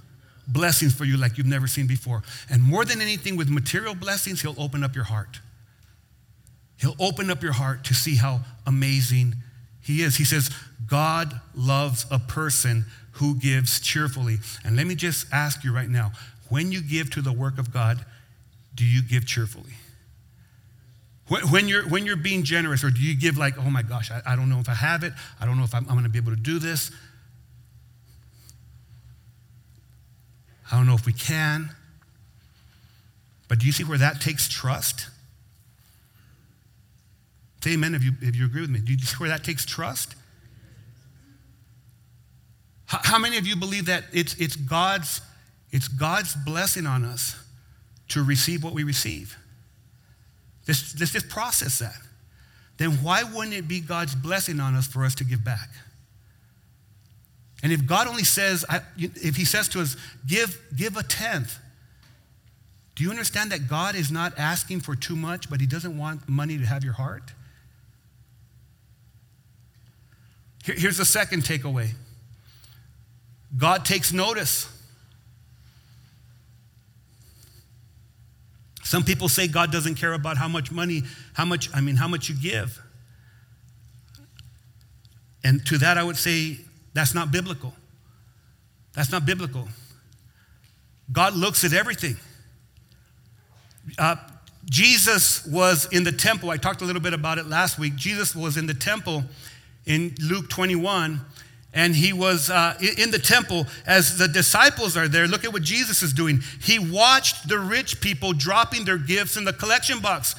[0.46, 2.22] blessings for you like you've never seen before.
[2.50, 5.40] And more than anything, with material blessings, He'll open up your heart.
[6.80, 9.34] He'll open up your heart to see how amazing
[9.80, 10.16] He is.
[10.16, 10.50] He says,
[10.86, 14.38] God loves a person who gives cheerfully.
[14.64, 16.12] And let me just ask you right now
[16.48, 18.04] when you give to the work of God,
[18.74, 19.72] do you give cheerfully?
[21.28, 24.20] When, you're, when you're being generous, or do you give like, oh my gosh, I,
[24.26, 26.10] I don't know if I have it, I don't know if I'm, I'm going to
[26.10, 26.90] be able to do this,
[30.70, 31.70] I don't know if we can.
[33.48, 35.08] But do you see where that takes trust?
[37.64, 38.78] Say amen if you, if you agree with me.
[38.80, 40.16] Do you see where that takes trust?
[42.84, 45.22] How, how many of you believe that it's, it's, God's,
[45.70, 47.34] it's God's blessing on us
[48.08, 49.38] to receive what we receive?
[50.68, 51.96] Let's, let's just process that.
[52.76, 55.70] Then why wouldn't it be God's blessing on us for us to give back?
[57.62, 58.66] And if God only says,
[58.98, 59.96] if He says to us,
[60.26, 61.58] give, give a tenth,
[62.94, 66.28] do you understand that God is not asking for too much, but He doesn't want
[66.28, 67.32] money to have your heart?
[70.64, 71.90] Here's the second takeaway
[73.56, 74.70] God takes notice.
[78.82, 81.02] Some people say God doesn't care about how much money,
[81.34, 82.80] how much, I mean, how much you give.
[85.42, 86.58] And to that, I would say,
[86.94, 87.74] that's not biblical.
[88.94, 89.68] That's not biblical.
[91.12, 92.16] God looks at everything.
[93.98, 94.16] Uh,
[94.64, 96.50] Jesus was in the temple.
[96.50, 97.96] I talked a little bit about it last week.
[97.96, 99.24] Jesus was in the temple
[99.86, 101.20] in Luke 21,
[101.72, 105.26] and he was uh, in the temple as the disciples are there.
[105.26, 106.40] Look at what Jesus is doing.
[106.62, 110.36] He watched the rich people dropping their gifts in the collection box.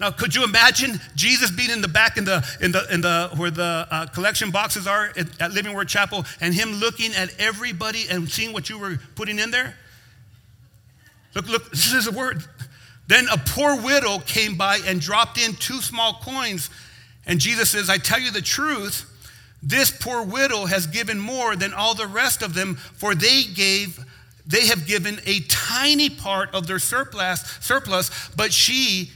[0.00, 3.30] Now, could you imagine Jesus being in the back in the, in the, in the,
[3.36, 7.34] where the uh, collection boxes are at, at Living Word Chapel and him looking at
[7.40, 9.74] everybody and seeing what you were putting in there?
[11.34, 12.44] Look, look, this is a word.
[13.08, 16.70] Then a poor widow came by and dropped in two small coins.
[17.28, 19.04] And Jesus says, I tell you the truth,
[19.62, 24.04] this poor widow has given more than all the rest of them, for they gave
[24.46, 29.10] they have given a tiny part of their surplus surplus but she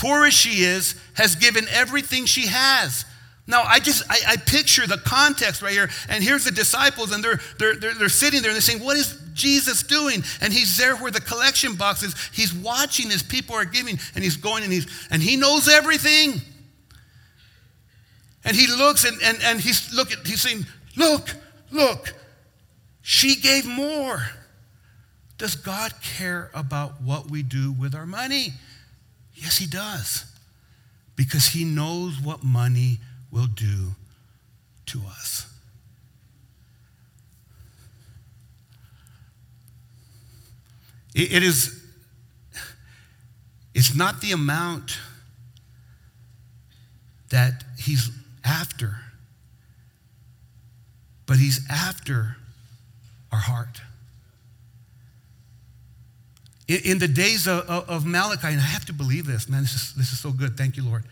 [0.00, 3.04] poor as she is, has given everything she has.
[3.46, 7.22] Now, I just, I, I, picture the context right here, and here's the disciples, and
[7.22, 10.22] they're, they're, they're, they're sitting there and they're saying, What is Jesus doing?
[10.40, 12.14] And he's there where the collection box is.
[12.32, 16.40] He's watching as people are giving, and he's going and he's, and he knows everything.
[18.44, 21.34] And he looks and, and, and he's looking, he's saying, Look,
[21.70, 22.14] look,
[23.02, 24.22] she gave more.
[25.38, 28.52] Does God care about what we do with our money?
[29.34, 30.24] Yes, he does.
[31.16, 32.98] Because he knows what money
[33.30, 33.94] will do
[34.86, 35.50] to us.
[41.14, 41.82] it, it is,
[43.74, 44.98] it's not the amount
[47.30, 48.10] that he's
[48.44, 48.96] after,
[51.26, 52.36] but he's after
[53.32, 53.80] our heart.
[56.68, 59.94] In, the days of, of, Malachi, and I have to believe this, man, this is,
[59.94, 60.56] this is so good.
[60.56, 61.02] Thank you, Lord.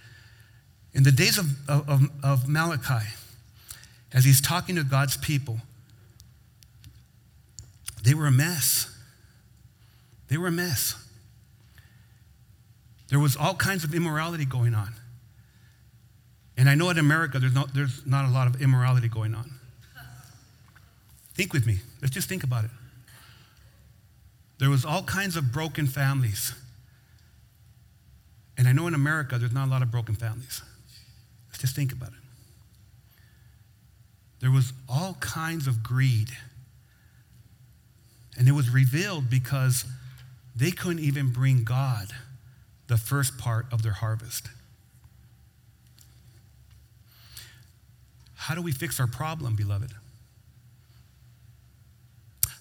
[0.94, 3.07] In the days of, of, of Malachi,
[4.12, 5.59] as he's talking to God's people,
[8.05, 8.96] they were a mess.
[10.28, 10.94] They were a mess.
[13.09, 14.94] There was all kinds of immorality going on.
[16.59, 19.48] And I know in America there's not, there's not a lot of immorality going on.
[21.34, 21.78] Think with me.
[22.02, 22.70] Let's just think about it.
[24.59, 26.52] there was all kinds of broken families.
[28.59, 30.62] And I know in America there's not a lot of broken families.
[31.48, 32.18] Let's just think about it.
[34.40, 36.30] There was all kinds of greed.
[38.36, 39.84] And it was revealed because
[40.56, 42.09] they couldn't even bring God
[42.88, 44.48] the first part of their harvest.
[48.49, 49.92] How do we fix our problem, beloved?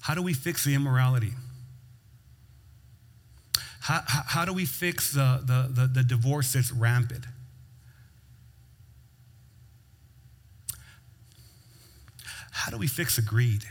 [0.02, 1.32] How do we fix the immorality?
[3.80, 7.24] How, how, how do we fix the, the, the, the divorce that's rampant?
[12.52, 13.64] How do we fix the greed?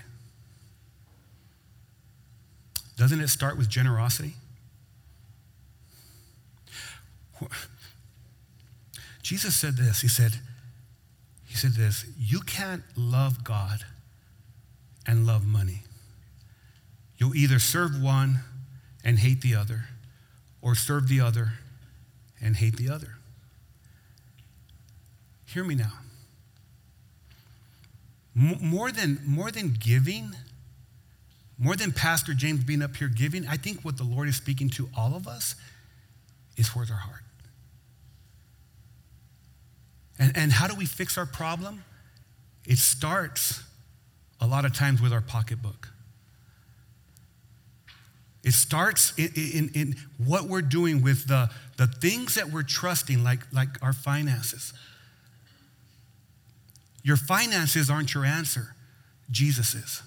[2.96, 4.32] Doesn't it start with generosity?
[9.20, 10.00] Jesus said this.
[10.00, 10.36] He said,
[11.56, 13.84] he said this, you can't love God
[15.06, 15.84] and love money.
[17.16, 18.40] You'll either serve one
[19.02, 19.86] and hate the other,
[20.60, 21.52] or serve the other
[22.42, 23.16] and hate the other.
[25.46, 25.92] Hear me now.
[28.34, 30.32] more than, more than giving,
[31.58, 34.68] more than Pastor James being up here giving, I think what the Lord is speaking
[34.70, 35.54] to all of us
[36.58, 37.22] is towards our heart.
[40.18, 41.84] And, and how do we fix our problem?
[42.66, 43.62] It starts
[44.40, 45.88] a lot of times with our pocketbook.
[48.44, 53.24] It starts in, in, in, what we're doing with the, the things that we're trusting,
[53.24, 54.72] like, like our finances.
[57.02, 58.74] Your finances aren't your answer,
[59.30, 60.02] Jesus is.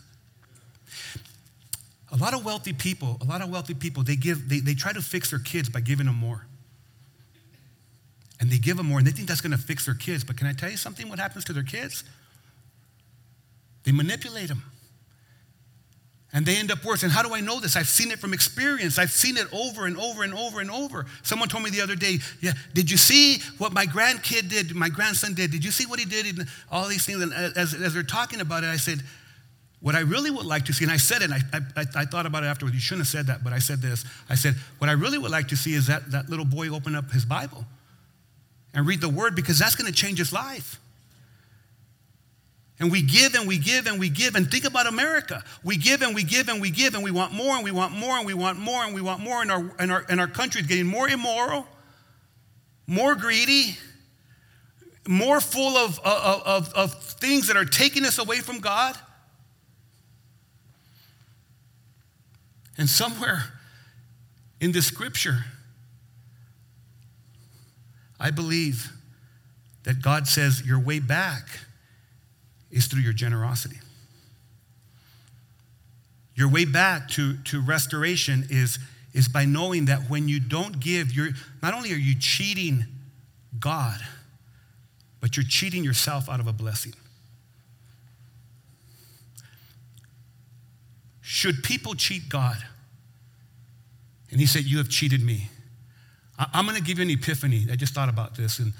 [2.12, 4.94] A lot of wealthy people, a lot of wealthy people, they give, they, they try
[4.94, 6.46] to fix their kids by giving them more.
[8.50, 10.24] And they give them more, and they think that's gonna fix their kids.
[10.24, 11.08] But can I tell you something?
[11.08, 12.04] What happens to their kids?
[13.84, 14.64] They manipulate them.
[16.34, 17.04] And they end up worse.
[17.04, 17.76] And how do I know this?
[17.76, 18.98] I've seen it from experience.
[18.98, 21.06] I've seen it over and over and over and over.
[21.22, 24.90] Someone told me the other day, yeah, did you see what my grandkid did, my
[24.90, 25.52] grandson did?
[25.52, 26.40] Did you see what he did?
[26.40, 27.22] And all these things.
[27.22, 29.04] And as, as they're talking about it, I said,
[29.80, 32.26] what I really would like to see, and I said it, I, I, I, thought
[32.26, 32.74] about it afterwards.
[32.74, 34.06] You shouldn't have said that, but I said this.
[34.28, 36.96] I said, what I really would like to see is that, that little boy open
[36.96, 37.66] up his Bible
[38.80, 40.80] and read the word because that's going to change his life.
[42.80, 44.36] And we give and we give and we give.
[44.36, 45.44] And think about America.
[45.66, 47.94] We give and we give and we give and we want more and we want
[47.94, 49.42] more and we want more and we want more.
[49.42, 51.68] And our, and our, and our country is getting more immoral,
[52.88, 53.78] more greedy,
[55.06, 58.96] more full of, of, of, of things that are taking us away from God.
[62.78, 63.44] And somewhere
[64.62, 65.44] in the scripture,
[68.20, 68.92] I believe
[69.84, 71.48] that God says your way back
[72.70, 73.78] is through your generosity.
[76.36, 78.80] Your way back to, to restoration is,
[79.14, 82.86] is by knowing that when you don't give, you're not only are you cheating
[83.60, 84.00] God,
[85.20, 86.94] but you're cheating yourself out of a blessing.
[91.22, 92.58] Should people cheat God?
[94.32, 95.50] And he said, You have cheated me.
[96.40, 97.68] I'm going to give you an epiphany.
[97.70, 98.72] I just thought about this, and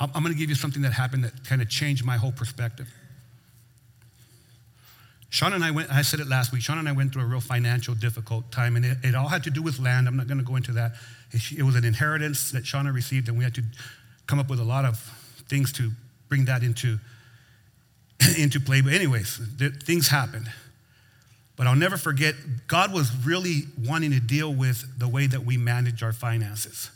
[0.00, 2.92] I'm going to give you something that happened that kind of changed my whole perspective.
[5.30, 7.26] Shauna and I went, I said it last week, Shauna and I went through a
[7.26, 10.06] real financial difficult time, and it, it all had to do with land.
[10.06, 10.92] I'm not going to go into that.
[11.32, 13.62] It, was an inheritance that Shauna received, and we had to
[14.26, 14.98] come up with a lot of
[15.48, 15.90] things to
[16.28, 16.98] bring that into,
[18.38, 18.80] into play.
[18.80, 19.40] But, anyways,
[19.82, 20.48] things happened.
[21.56, 22.34] But I'll never forget,
[22.66, 26.90] God was really wanting to deal with the way that we manage our finances.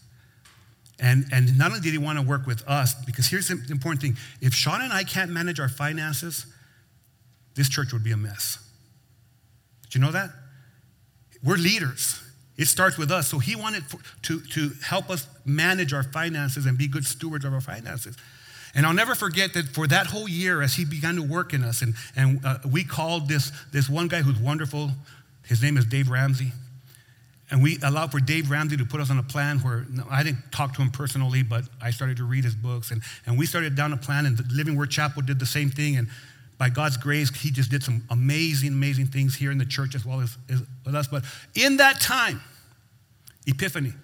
[1.00, 4.02] And, and not only did he want to work with us, because here's the important
[4.02, 6.46] thing if Shauna and I can't manage our finances,
[7.54, 8.58] this church would be a mess.
[9.84, 10.30] Did you know that?
[11.42, 12.20] We're leaders.
[12.56, 13.28] It starts with us.
[13.28, 13.84] So he wanted
[14.22, 18.16] to, to help us manage our finances and be good stewards of our finances.
[18.78, 21.64] And I'll never forget that for that whole year, as he began to work in
[21.64, 24.92] us, and, and uh, we called this, this one guy who's wonderful,
[25.46, 26.52] his name is Dave Ramsey.
[27.50, 30.22] And we allowed for Dave Ramsey to put us on a plan where no, I
[30.22, 32.92] didn't talk to him personally, but I started to read his books.
[32.92, 35.96] And, and we started down a plan, and Living Word Chapel did the same thing.
[35.96, 36.06] And
[36.56, 40.06] by God's grace, he just did some amazing, amazing things here in the church as
[40.06, 41.08] well as, as with us.
[41.08, 41.24] But
[41.56, 42.40] in that time,
[43.44, 43.94] Epiphany,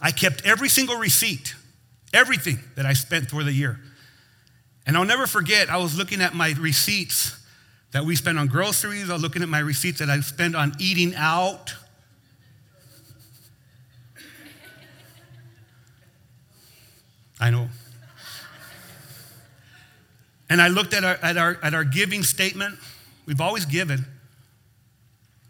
[0.00, 1.54] I kept every single receipt,
[2.12, 3.78] everything that I spent for the year.
[4.86, 7.38] And I'll never forget, I was looking at my receipts
[7.92, 9.10] that we spent on groceries.
[9.10, 11.74] I was looking at my receipts that I spent on eating out.
[17.40, 17.68] I know.
[20.48, 22.76] And I looked at our, at our, at our giving statement.
[23.26, 24.04] We've always given.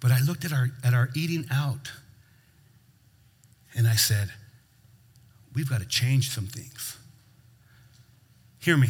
[0.00, 1.90] But I looked at our, at our eating out
[3.74, 4.30] and I said,
[5.54, 6.96] we've got to change some things.
[8.60, 8.88] Hear me.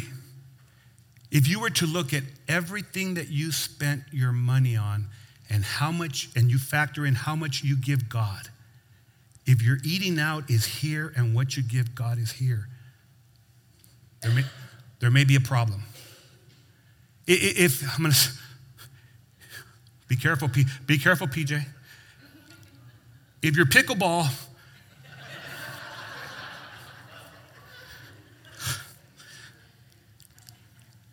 [1.31, 5.07] If you were to look at everything that you spent your money on
[5.49, 8.49] and how much, and you factor in how much you give God,
[9.45, 12.67] if your eating out is here and what you give God is here,
[14.21, 14.43] there may,
[14.99, 15.83] there may be a problem.
[17.27, 18.29] If I'm going to
[20.07, 20.49] be careful,
[20.85, 21.65] be careful, PJ.
[23.41, 24.29] If your pickleball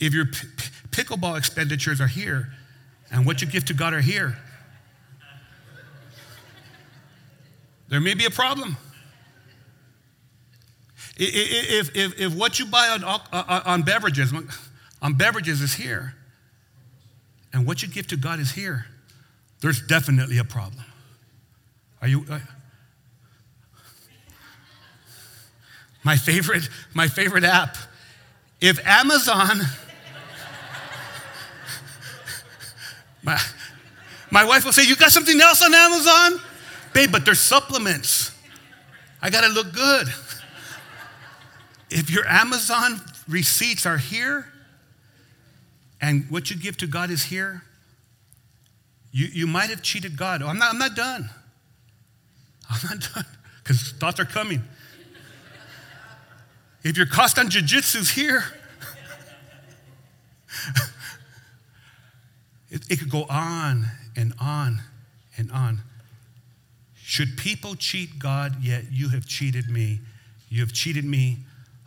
[0.01, 0.47] if your p-
[0.91, 2.53] pickleball expenditures are here
[3.11, 4.39] and what you give to God are here,
[7.89, 8.77] there may be a problem.
[11.17, 14.33] If, if, if what you buy on, on beverages,
[15.03, 16.15] on beverages is here,
[17.53, 18.87] and what you give to God is here,
[19.61, 20.85] there's definitely a problem.
[22.01, 22.25] Are you?
[22.31, 22.39] Uh,
[26.05, 27.77] my favorite, my favorite app.
[28.61, 29.61] If Amazon
[33.23, 33.41] My,
[34.31, 36.41] my wife will say, You got something else on Amazon?
[36.93, 38.33] Babe, but they're supplements.
[39.21, 40.09] I got to look good.
[41.91, 44.47] If your Amazon receipts are here
[46.01, 47.63] and what you give to God is here,
[49.11, 50.43] you, you might have cheated God.
[50.43, 51.29] Oh, I'm, not, I'm not done.
[52.71, 53.27] I'm not done
[53.63, 54.63] because thoughts are coming.
[56.85, 58.45] If your cost on jujitsu's here,
[62.89, 63.87] It, could go on
[64.17, 64.81] and on
[65.37, 65.81] and on.
[66.97, 70.01] Should people cheat God, yet you have cheated me?
[70.49, 71.39] You have cheated me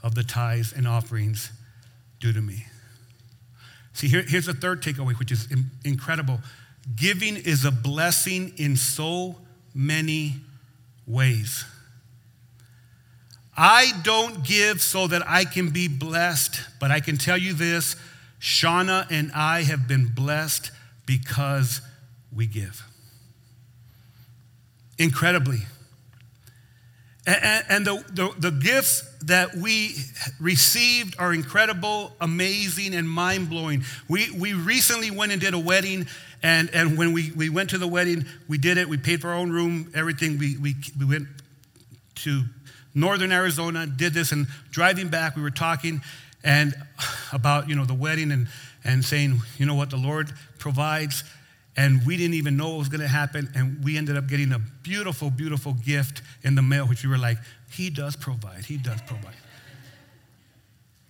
[0.03, 1.51] of the tithes and offerings
[2.19, 2.65] due to me.
[3.93, 5.47] See, here, here's a third takeaway, which is
[5.83, 6.39] incredible.
[6.95, 9.35] Giving is a blessing in so
[9.73, 10.35] many
[11.05, 11.65] ways.
[13.57, 17.95] I don't give so that I can be blessed, but I can tell you this
[18.39, 20.71] Shauna and I have been blessed
[21.11, 21.81] because
[22.33, 22.87] we give.
[24.97, 25.59] Incredibly.
[27.27, 29.95] And, the, the, the, gifts that we
[30.39, 33.83] received are incredible, amazing, and mind blowing.
[34.07, 36.07] We, we recently went and did a wedding,
[36.41, 38.87] and, and when we, we went to the wedding, we did it.
[38.87, 40.37] We paid for our own room, everything.
[40.37, 41.27] We, we, we went
[42.15, 42.43] to
[42.95, 46.01] northern Arizona, did this, and driving back, we were talking,
[46.43, 46.73] and
[47.33, 48.47] about you know the wedding and
[48.83, 50.31] and saying you know what the lord
[50.61, 51.25] provides
[51.75, 54.53] and we didn't even know what was going to happen and we ended up getting
[54.53, 57.37] a beautiful beautiful gift in the mail which we were like
[57.69, 59.35] he does provide he does provide.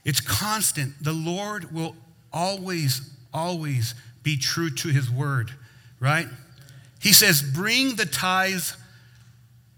[0.03, 0.93] It's constant.
[1.03, 1.95] The lord will
[2.33, 3.93] always always
[4.23, 5.51] be true to his word
[5.99, 6.27] right?
[6.99, 8.75] He says bring the tithes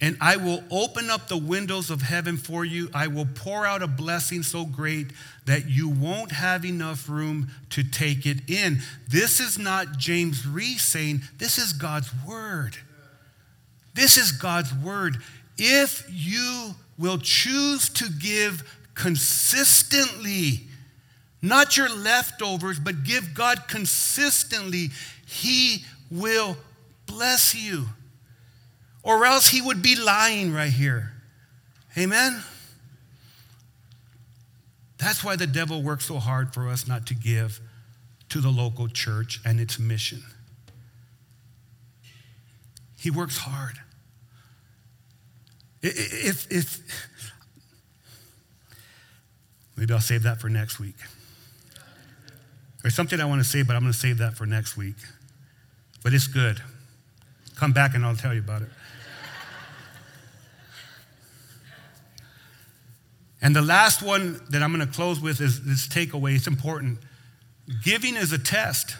[0.03, 2.89] and I will open up the windows of heaven for you.
[2.93, 5.13] I will pour out a blessing so great
[5.45, 8.81] that you won't have enough room to take it in.
[9.07, 12.75] This is not James Reese saying, this is God's word.
[13.93, 15.19] This is God's word.
[15.57, 20.67] If you will choose to give consistently,
[21.41, 24.89] not your leftovers, but give God consistently,
[25.25, 26.57] He will
[27.05, 27.85] bless you
[29.03, 31.11] or else he would be lying right here.
[31.97, 32.41] Amen?
[34.97, 37.59] That's why the devil works so hard for us not to give
[38.29, 40.23] to the local church and its mission.
[42.99, 43.75] He works hard.
[45.81, 46.79] If, if,
[49.75, 50.95] maybe I'll save that for next week.
[52.81, 54.95] There's something I want to say, but I'm going to save that for next week.
[56.01, 56.61] But it's good.
[57.55, 58.69] Come back and I'll tell you about it.
[63.43, 66.35] And the last one that I'm going to close with is this takeaway.
[66.35, 66.97] It's important.
[67.83, 68.95] Giving is a test.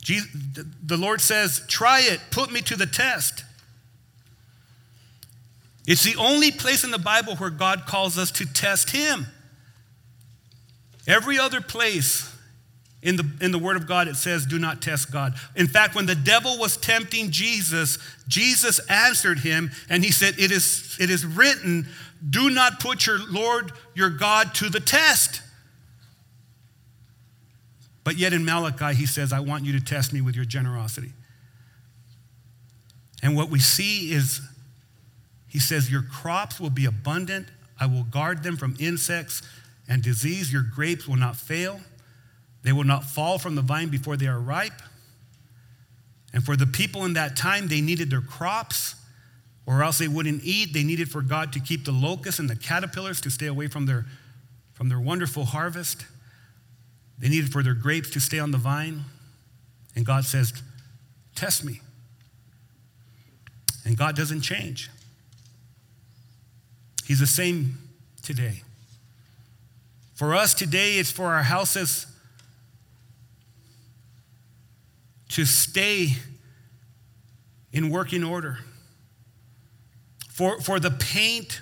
[0.00, 0.30] Jesus,
[0.82, 3.44] the Lord says, try it, put me to the test.
[5.86, 9.26] It's the only place in the Bible where God calls us to test Him.
[11.08, 12.29] Every other place
[13.02, 15.34] in the, in the Word of God, it says, do not test God.
[15.56, 17.98] In fact, when the devil was tempting Jesus,
[18.28, 21.88] Jesus answered him and he said, It is, it is written,
[22.28, 25.40] do not put your Lord your God to the test.
[28.04, 31.12] But yet in Malachi, he says, I want you to test me with your generosity.
[33.22, 34.40] And what we see is,
[35.48, 37.48] he says, Your crops will be abundant.
[37.78, 39.42] I will guard them from insects
[39.88, 40.52] and disease.
[40.52, 41.80] Your grapes will not fail
[42.62, 44.82] They will not fall from the vine before they are ripe.
[46.32, 48.94] And for the people in that time, they needed their crops,
[49.66, 50.72] or else they wouldn't eat.
[50.72, 53.86] They needed for God to keep the locusts and the caterpillars to stay away from
[53.86, 54.06] their,
[54.72, 56.04] from their wonderful harvest.
[57.18, 59.04] They needed for their grapes to stay on the vine.
[59.96, 60.52] And God says,
[61.34, 61.80] Test me.
[63.84, 64.90] And God doesn't change.
[67.06, 67.78] He's the same
[68.22, 68.62] today.
[70.14, 72.06] For us today, it's for our houses
[75.30, 76.10] to stay
[77.72, 78.58] in working order,
[80.28, 81.60] for, for the paint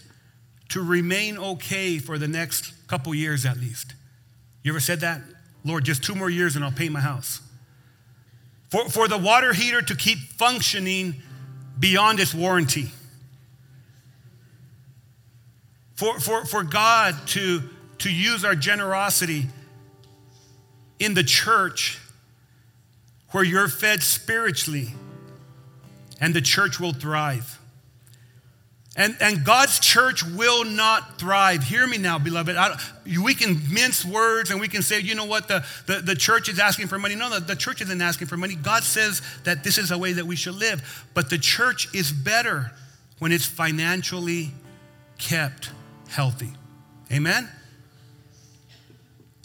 [0.70, 3.94] to remain okay for the next couple years at least.
[4.62, 5.20] You ever said that?
[5.64, 7.40] Lord, just two more years and I'll paint my house.
[8.70, 11.16] For, for the water heater to keep functioning
[11.78, 12.90] beyond its warranty.
[15.96, 17.62] For, for, for God to,
[17.98, 19.46] to use our generosity
[20.98, 21.98] in the church
[23.30, 24.94] where you're fed spiritually
[26.20, 27.58] and the church will thrive.
[28.96, 31.62] And, and God's church will not thrive.
[31.62, 32.56] Hear me now, beloved.
[33.22, 36.48] We can mince words and we can say, you know what, the, the, the church
[36.48, 37.14] is asking for money.
[37.14, 38.56] No, the, the church isn't asking for money.
[38.56, 41.06] God says that this is a way that we should live.
[41.14, 42.72] But the church is better
[43.20, 44.50] when it's financially
[45.18, 45.70] kept
[46.08, 46.50] healthy.
[47.12, 47.48] Amen?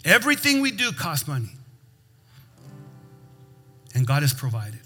[0.04, 1.50] Everything we do costs money
[3.94, 4.80] and God has provided.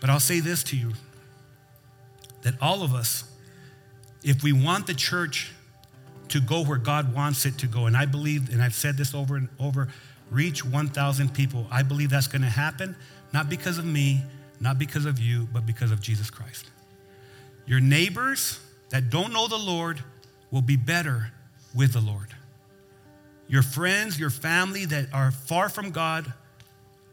[0.00, 0.92] But I'll say this to you
[2.42, 3.24] that all of us,
[4.24, 5.52] if we want the church
[6.28, 9.14] to go where God wants it to go, and I believe, and I've said this
[9.14, 9.88] over and over,
[10.30, 12.96] reach 1,000 people, I believe that's going to happen,
[13.32, 14.22] not because of me,
[14.60, 16.70] not because of you, but because of Jesus Christ.
[17.66, 18.58] Your neighbors
[18.90, 20.02] that don't know the Lord
[20.50, 21.30] will be better
[21.74, 22.34] with the Lord.
[23.48, 26.32] Your friends, your family that are far from God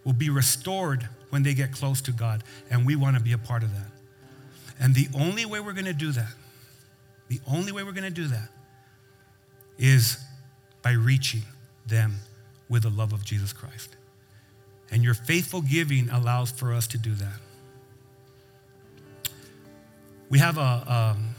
[0.04, 2.44] will be restored when they get close to God.
[2.70, 3.92] And we want to be a part of that.
[4.80, 6.34] And the only way we're going to do that,
[7.28, 8.50] the only way we're going to do that
[9.78, 10.18] is
[10.82, 11.44] by reaching
[11.86, 12.16] them
[12.70, 13.96] with the love of Jesus Christ.
[14.92, 17.40] And your faithful giving allows for us to do that.
[20.30, 21.36] We have a, um,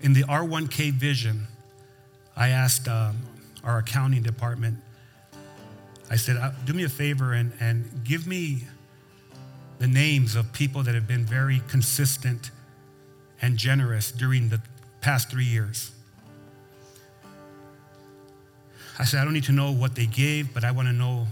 [0.00, 1.46] in the R1K vision,
[2.36, 3.18] I asked um,
[3.64, 4.78] our accounting department,
[6.10, 8.64] I said, uh, do me a favor and, and give me
[9.78, 12.50] the names of people that have been very consistent
[13.40, 14.60] and generous during the
[15.00, 15.90] past three years.
[18.98, 21.26] I said, I don't need to know what they gave, but I want to know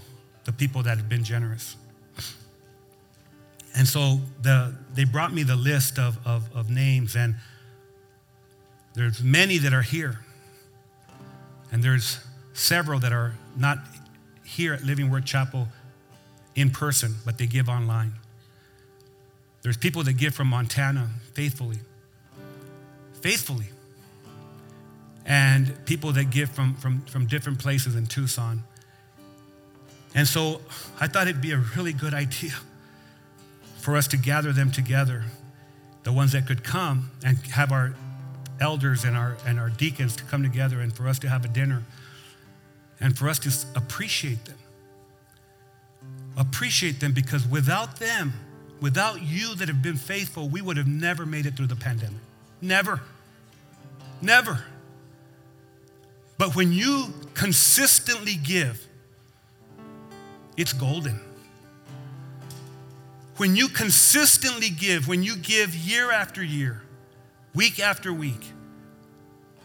[0.45, 1.77] the people that have been generous.
[3.77, 7.37] And so the, they brought me the list of, of, of names, and
[8.95, 10.19] there's many that are here.
[11.73, 12.21] And there's
[12.53, 13.79] several that are not
[14.45, 15.69] here at Living Word Chapel
[16.55, 18.13] in person, but they give online.
[19.63, 21.79] There's people that give from Montana faithfully.
[23.21, 23.67] Faithfully.
[25.25, 28.65] And people that give from, from, from different places in Tucson.
[30.15, 30.61] And so
[31.01, 32.53] I thought it'd be a really good idea
[33.79, 35.25] for us to gather them together,
[36.03, 37.95] the ones that could come and have our
[38.63, 41.49] elders and our, and our deacons to come together and for us to have a
[41.49, 41.83] dinner
[43.01, 44.57] and for us to appreciate them.
[46.37, 48.33] Appreciate them because without them,
[48.81, 52.21] without you that have been faithful, we would have never made it through the pandemic.
[52.61, 53.01] Never.
[54.23, 54.65] Never.
[56.39, 58.87] But when you consistently give,
[60.57, 61.21] it's golden.
[63.37, 66.82] When you consistently give, when you give year after year,
[67.55, 68.53] week after week,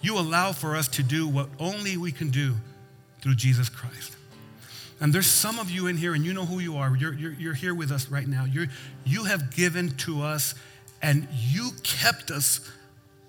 [0.02, 2.56] you allow for us to do what only we can do
[3.22, 4.16] through Jesus Christ.
[5.00, 6.96] And there's some of you in here, and you know who you are.
[6.96, 8.46] You're, you're, you're here with us right now.
[8.46, 8.68] You're,
[9.06, 10.56] you have given to us,
[11.02, 12.62] and you kept us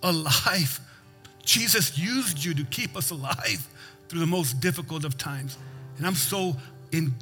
[0.02, 0.80] alive.
[1.44, 3.66] Jesus used you to keep us alive
[4.09, 5.56] through the most difficult of times.
[5.98, 6.56] And I'm so
[6.92, 7.14] in,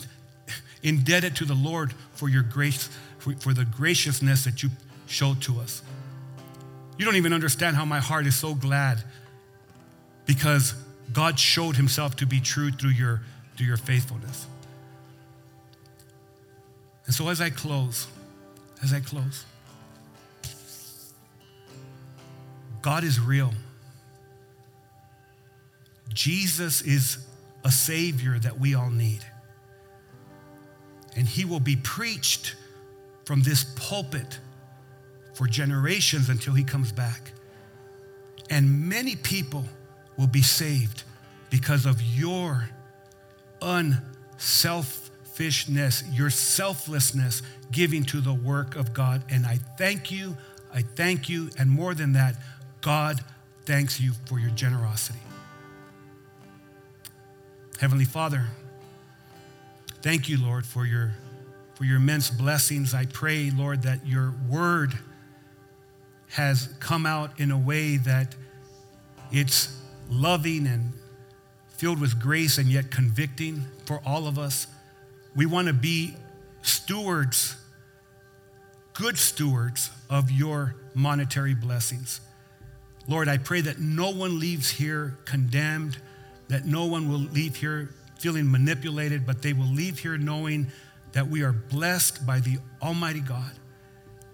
[0.82, 4.70] indebted to the Lord for your grace, for, for the graciousness that you
[5.06, 5.82] showed to us.
[6.98, 9.02] You don't even understand how my heart is so glad
[10.24, 10.74] because
[11.12, 13.22] God showed himself to be true through your,
[13.56, 14.46] through your faithfulness.
[17.06, 18.06] And so as I close,
[18.82, 19.44] as I close,
[22.82, 23.52] God is real.
[26.12, 27.18] Jesus is
[27.64, 29.24] a Savior that we all need.
[31.16, 32.54] And He will be preached
[33.24, 34.38] from this pulpit
[35.36, 37.32] for generations until He comes back.
[38.48, 39.66] And many people
[40.16, 41.02] will be saved
[41.50, 42.70] because of your
[43.60, 49.24] unselfishness, your selflessness giving to the work of God.
[49.30, 50.38] And I thank you,
[50.72, 52.36] I thank you, and more than that,
[52.80, 53.20] God
[53.66, 55.18] thanks you for your generosity.
[57.78, 58.46] Heavenly Father,
[60.00, 61.12] thank you, Lord, for your,
[61.74, 62.94] for your immense blessings.
[62.94, 64.98] I pray, Lord, that your word
[66.30, 68.34] has come out in a way that
[69.32, 70.92] it's loving and
[71.68, 74.66] filled with grace and yet convicting for all of us.
[75.34, 76.16] We want to be
[76.62, 77.56] stewards,
[78.94, 82.20] good stewards of your monetary blessings.
[83.08, 85.98] Lord, I pray that no one leaves here condemned,
[86.48, 90.68] that no one will leave here feeling manipulated, but they will leave here knowing
[91.12, 93.52] that we are blessed by the Almighty God.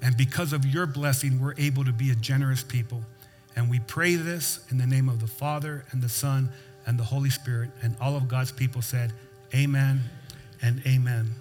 [0.03, 3.05] And because of your blessing, we're able to be a generous people.
[3.55, 6.51] And we pray this in the name of the Father and the Son
[6.87, 7.71] and the Holy Spirit.
[7.83, 9.13] And all of God's people said,
[9.55, 10.01] Amen
[10.61, 11.35] and amen.